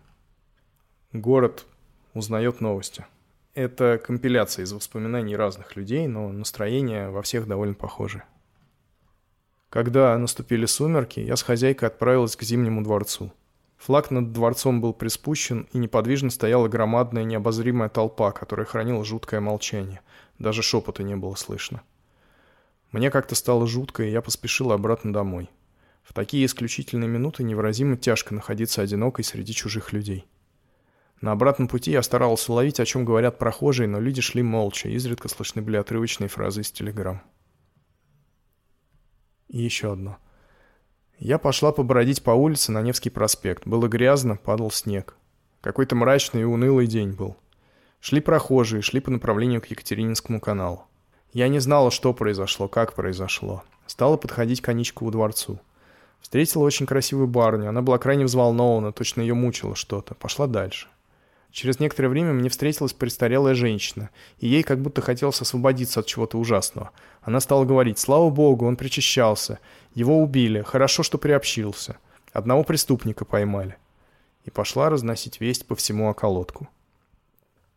[1.13, 1.67] Город
[2.15, 3.05] узнает новости.
[3.53, 8.23] Это компиляция из воспоминаний разных людей, но настроение во всех довольно похоже.
[9.69, 13.31] Когда наступили сумерки, я с хозяйкой отправилась к Зимнему дворцу–
[13.85, 20.01] Флаг над дворцом был приспущен, и неподвижно стояла громадная необозримая толпа, которая хранила жуткое молчание.
[20.39, 21.83] Даже шепота не было слышно.
[22.93, 25.51] Мне как-то стало жутко, и я поспешил обратно домой.
[26.03, 30.25] В такие исключительные минуты невыразимо тяжко находиться одинокой среди чужих людей.
[31.21, 35.29] На обратном пути я старался уловить, о чем говорят прохожие, но люди шли молча, изредка
[35.29, 37.21] слышны были отрывочные фразы из телеграмм.
[39.49, 40.17] И еще одно.
[41.19, 43.67] Я пошла побродить по улице на Невский проспект.
[43.67, 45.17] Было грязно, падал снег.
[45.61, 47.37] Какой-то мрачный и унылый день был.
[48.01, 50.85] Шли прохожие, шли по направлению к Екатерининскому каналу.
[51.33, 53.63] Я не знала, что произошло, как произошло.
[53.87, 55.59] Стала подходить к Аничкову дворцу.
[56.21, 57.69] Встретила очень красивую барню.
[57.69, 60.15] Она была крайне взволнована, точно ее мучило что-то.
[60.15, 60.89] Пошла дальше.
[61.55, 66.37] Через некоторое время мне встретилась престарелая женщина, и ей как будто хотелось освободиться от чего-то
[66.37, 66.91] ужасного.
[67.23, 69.61] Она стала говорить, слава богу, он причащался,
[69.95, 71.97] его убили, хорошо, что приобщился,
[72.33, 73.77] одного преступника поймали.
[74.45, 76.69] И пошла разносить весть по всему околотку.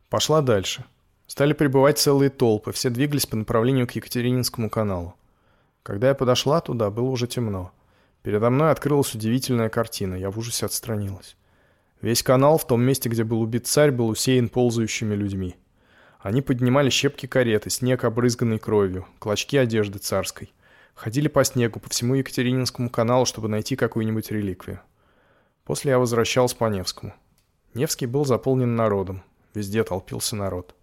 [0.10, 0.84] Пошла дальше.
[1.28, 5.14] Стали прибывать целые толпы, все двигались по направлению к Екатерининскому каналу.
[5.84, 7.72] Когда я подошла туда, было уже темно.
[8.24, 11.38] Передо мной открылась удивительная картина, я в ужасе отстранилась.
[12.02, 15.56] Весь канал в том месте, где был убит царь, был усеян ползающими людьми.
[16.20, 20.54] Они поднимали щепки кареты, снег, обрызганный кровью, клочки одежды царской.
[20.94, 24.82] Ходили по снегу, по всему Екатерининскому каналу, чтобы найти какую-нибудь реликвию.
[25.64, 27.14] После я возвращался по Невскому.
[27.74, 29.24] Невский был заполнен народом.
[29.54, 30.76] Везде толпился народ.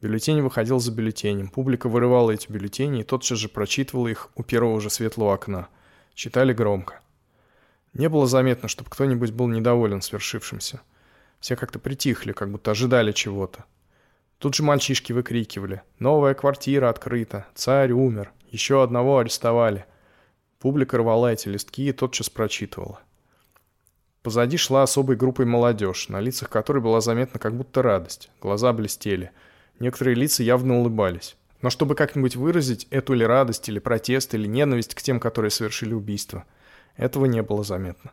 [0.00, 1.48] Бюллетень выходил за бюллетенем.
[1.48, 5.68] Публика вырывала эти бюллетени и тотчас же прочитывала их у первого же светлого окна.
[6.14, 7.00] Читали громко.
[7.96, 10.82] Не было заметно, чтобы кто-нибудь был недоволен свершившимся.
[11.40, 13.64] Все как-то притихли, как будто ожидали чего-то.
[14.38, 17.46] Тут же мальчишки выкрикивали «Новая квартира открыта!
[17.54, 18.32] Царь умер!
[18.50, 19.86] Еще одного арестовали!»
[20.58, 23.00] Публика рвала эти листки и тотчас прочитывала.
[24.22, 28.28] Позади шла особой группой молодежь, на лицах которой была заметна как будто радость.
[28.42, 29.30] Глаза блестели.
[29.78, 31.36] Некоторые лица явно улыбались.
[31.62, 35.94] Но чтобы как-нибудь выразить эту ли радость, или протест, или ненависть к тем, которые совершили
[35.94, 36.44] убийство–
[36.96, 38.12] этого не было заметно.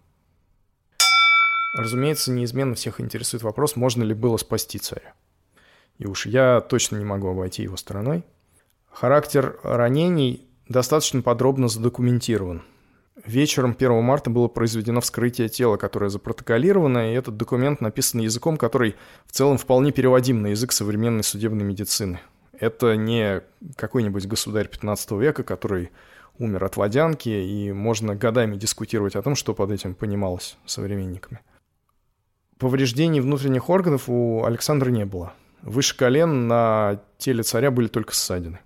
[1.78, 5.14] Разумеется, неизменно всех интересует вопрос, можно ли было спасти царя.
[5.98, 8.24] И уж я точно не могу обойти его стороной.
[8.92, 12.64] Характер ранений достаточно подробно задокументирован.
[13.26, 18.96] Вечером 1 марта было произведено вскрытие тела, которое запротоколировано, и этот документ написан языком, который
[19.26, 22.20] в целом вполне переводим на язык современной судебной медицины.
[22.60, 23.42] Это не
[23.76, 25.92] какой-нибудь государь 15 века, который
[26.38, 31.42] умер от водянки, и можно годами дискутировать о том, что под этим понималось современниками.
[32.58, 35.34] Повреждений внутренних органов у Александра не было.
[35.62, 38.60] Выше колен на теле царя были только ссадины.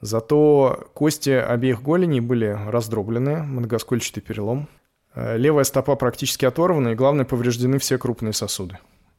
[0.00, 4.68] Зато кости обеих голеней были раздроблены, многоскольчатый перелом.
[5.14, 8.78] Э, левая стопа практически оторвана, и, главное, повреждены все крупные сосуды.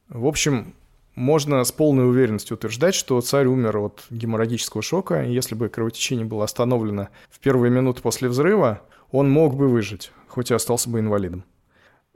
[0.10, 0.76] В общем,
[1.16, 6.44] можно с полной уверенностью утверждать, что царь умер от геморрагического шока, если бы кровотечение было
[6.44, 11.44] остановлено в первые минуты после взрыва, он мог бы выжить, хоть и остался бы инвалидом.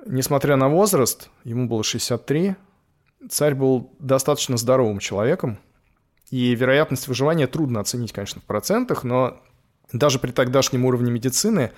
[0.05, 2.55] Несмотря на возраст, ему было 63,
[3.29, 5.59] царь был достаточно здоровым человеком,
[6.29, 9.41] и вероятность выживания трудно оценить, конечно, в процентах, но
[9.91, 11.71] даже при тогдашнем уровне медицины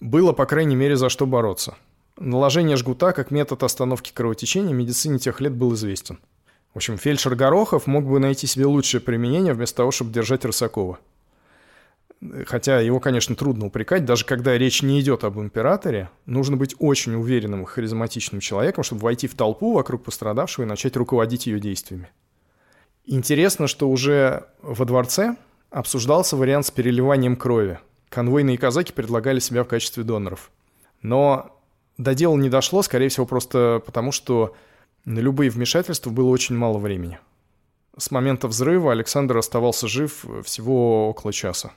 [0.00, 1.76] было, по крайней мере, за что бороться.
[2.18, 6.18] Наложение жгута как метод остановки кровотечения в медицине тех лет был известен.
[6.76, 10.98] В общем, фельдшер Горохов мог бы найти себе лучшее применение вместо того, чтобы держать Рысакова.
[12.44, 17.14] Хотя его, конечно, трудно упрекать, даже когда речь не идет об императоре, нужно быть очень
[17.14, 22.10] уверенным и харизматичным человеком, чтобы войти в толпу вокруг пострадавшего и начать руководить ее действиями.
[23.06, 25.36] Интересно, что уже во дворце
[25.70, 27.78] обсуждался вариант с переливанием крови.
[28.10, 30.50] Конвойные казаки предлагали себя в качестве доноров.
[31.00, 31.58] Но
[31.96, 34.54] до дела не дошло, скорее всего, просто потому, что
[35.06, 37.18] на любые вмешательства было очень мало времени.
[37.96, 41.72] С момента взрыва Александр оставался жив всего около часа.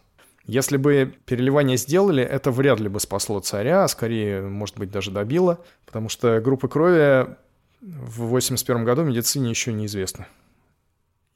[0.45, 5.11] Если бы переливание сделали, это вряд ли бы спасло царя, а скорее, может быть, даже
[5.11, 7.36] добило, потому что группы крови
[7.82, 10.25] в 81 году медицине еще неизвестны.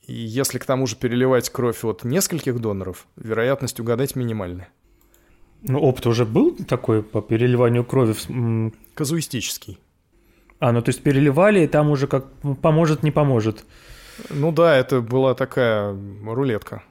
[0.02, 4.70] И если к тому же переливать кровь от нескольких доноров, вероятность угадать минимальная.
[5.62, 8.16] Ну, опыт уже был такой по переливанию крови?
[8.96, 9.80] Казуистический.
[10.64, 12.26] А, ну то есть переливали, и там уже как
[12.62, 13.66] поможет, не поможет.
[14.30, 15.94] Ну да, это была такая
[16.26, 16.84] рулетка.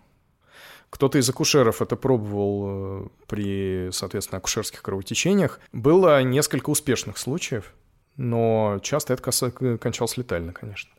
[0.90, 5.58] Кто-то из акушеров это пробовал э, при, соответственно, акушерских кровотечениях.
[5.72, 7.72] Было несколько успешных случаев,
[8.18, 10.90] но часто это кончалось летально, конечно.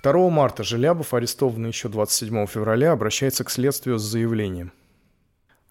[0.00, 4.70] 2 марта Желябов, арестованный еще 27 февраля, обращается к следствию с заявлением.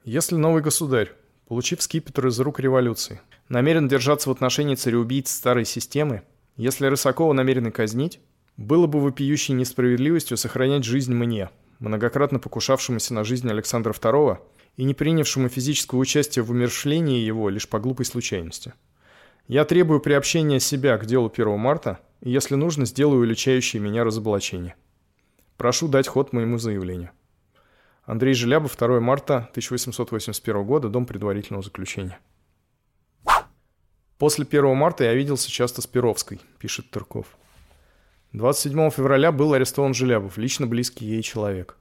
[0.04, 1.14] Если новый государь,
[1.48, 3.22] получив скипетр из рук революции,
[3.54, 6.24] намерен держаться в отношении цареубийц старой системы,
[6.58, 8.20] если Рысакова намерены казнить,
[8.58, 11.50] было бы вопиющей несправедливостью сохранять жизнь мне,
[11.80, 14.40] многократно покушавшемуся на жизнь Александра II
[14.76, 18.74] и не принявшему физического участия в умершлении его лишь по глупой случайности.
[19.48, 24.76] Я требую приобщения себя к делу 1 марта– и, если нужно, сделаю уличающие меня разоблачение.
[25.58, 27.12] Прошу дать ход моему заявлению.
[28.06, 32.20] Андрей Желябов, 2 марта 1881 года, дом предварительного заключения.
[34.18, 37.28] После 1 марта я виделся часто с Перовской, пишет Турков.
[38.34, 41.78] 27 февраля был арестован Желябов, лично близкий ей человек.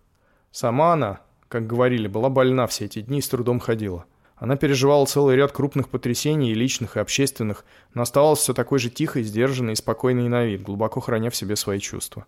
[0.50, 4.04] Сама она, как говорили, была больна все эти дни и с трудом ходила.
[4.36, 7.64] Она переживала целый ряд крупных потрясений, и личных, и общественных,
[7.94, 11.54] но оставалась все такой же тихой, сдержанной и спокойной на вид, глубоко храня в себе
[11.54, 12.26] свои чувства.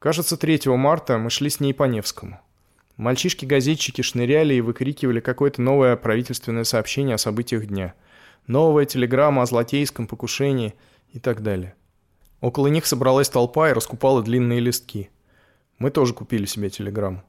[0.00, 2.40] Кажется, 3 марта мы шли с ней по Невскому.
[2.96, 7.94] Мальчишки-газетчики шныряли и выкрикивали какое-то новое правительственное сообщение о событиях дня.
[8.46, 10.74] Новая телеграмма о злотейском покушении
[11.12, 11.74] и так далее.
[12.42, 15.08] Около них собралась толпа и раскупала длинные листки.
[15.78, 17.22] Мы тоже купили себе телеграмму.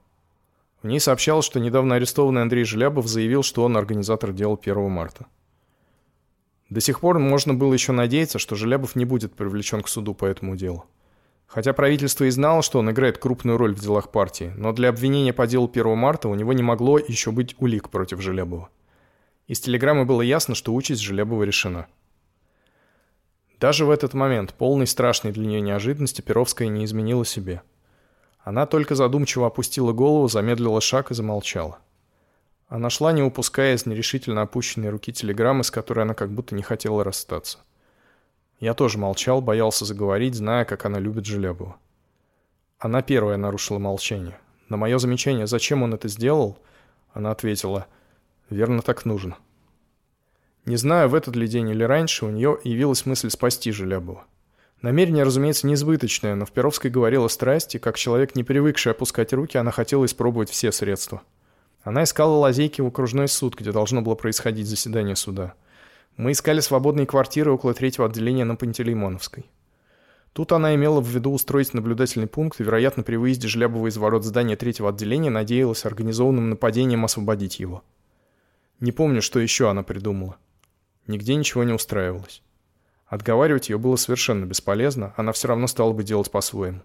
[0.83, 5.25] В ней сообщалось, что недавно арестованный Андрей Желябов заявил, что он организатор дела 1 марта.
[6.69, 10.25] До сих пор можно было еще надеяться, что Желябов не будет привлечен к суду по
[10.25, 10.85] этому делу.
[11.47, 15.31] Хотя правительство и знало, что он играет крупную роль в делах партии, но для обвинения
[15.31, 18.69] по делу 1 марта у него не могло еще быть улик против Желябова.
[19.47, 21.87] Из телеграммы было ясно, что участь Желябова решена.
[23.59, 27.61] Даже в этот момент, полный страшной для нее неожиданности, Перовская не изменила себе–
[28.45, 31.79] она только задумчиво опустила голову, замедлила шаг и замолчала.
[32.67, 36.61] Она шла, не упуская из нерешительно опущенной руки телеграммы, с которой она как будто не
[36.61, 37.57] хотела расстаться.
[38.59, 41.75] Я тоже молчал, боялся заговорить, зная, как она любит Желябова.
[42.77, 44.37] Она первая нарушила молчание.
[44.69, 46.59] На мое замечание, зачем он это сделал,
[47.13, 47.87] она ответила,
[48.49, 49.37] «Верно, так нужно».
[50.65, 54.25] Не знаю, в этот ли день или раньше у нее явилась мысль спасти Желябова.
[54.81, 59.71] Намерение, разумеется, несбыточное, но в Перовской говорила страсти, как человек, не привыкший опускать руки, она
[59.71, 61.21] хотела испробовать все средства.
[61.83, 65.53] Она искала лазейки в окружной суд, где должно было происходить заседание суда.
[66.17, 69.45] Мы искали свободные квартиры около третьего отделения на Пантелеймоновской.
[70.33, 74.23] Тут она имела в виду устроить наблюдательный пункт и, вероятно, при выезде Жлябова из ворот
[74.23, 77.83] здания третьего отделения надеялась организованным нападением освободить его.
[78.79, 80.37] Не помню, что еще она придумала.
[81.07, 82.41] Нигде ничего не устраивалось.
[83.07, 86.81] Отговаривать ее было совершенно бесполезно, она все равно стала бы делать по-своему.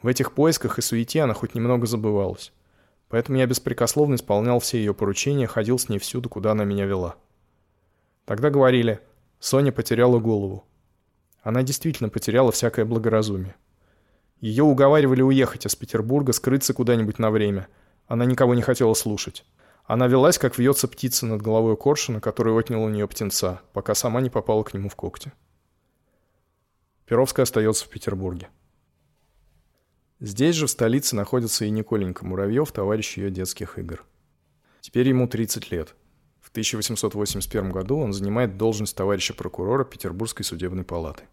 [0.00, 2.52] В этих поисках и суете она хоть немного забывалась.
[3.08, 7.16] Поэтому я беспрекословно исполнял все ее поручения, ходил с ней всюду, куда она меня вела.
[8.24, 9.00] Тогда говорили,
[9.40, 10.64] Соня потеряла голову.
[11.42, 13.56] Она действительно потеряла всякое благоразумие.
[14.40, 17.66] Ее уговаривали уехать из Петербурга, скрыться куда-нибудь на время.
[18.06, 19.44] Она никого не хотела слушать.
[19.90, 24.20] Она велась, как вьется птица над головой коршуна, который отнял у нее птенца, пока сама
[24.20, 25.32] не попала к нему в когти.
[27.06, 28.50] Перовская остается в Петербурге.
[30.20, 34.04] Здесь же, в столице, находится и Николенька Муравьев, товарищ ее детских игр.
[34.80, 35.96] Теперь ему 30 лет.
[36.40, 41.24] В 1881 году он занимает должность товарища прокурора Петербургской судебной палаты.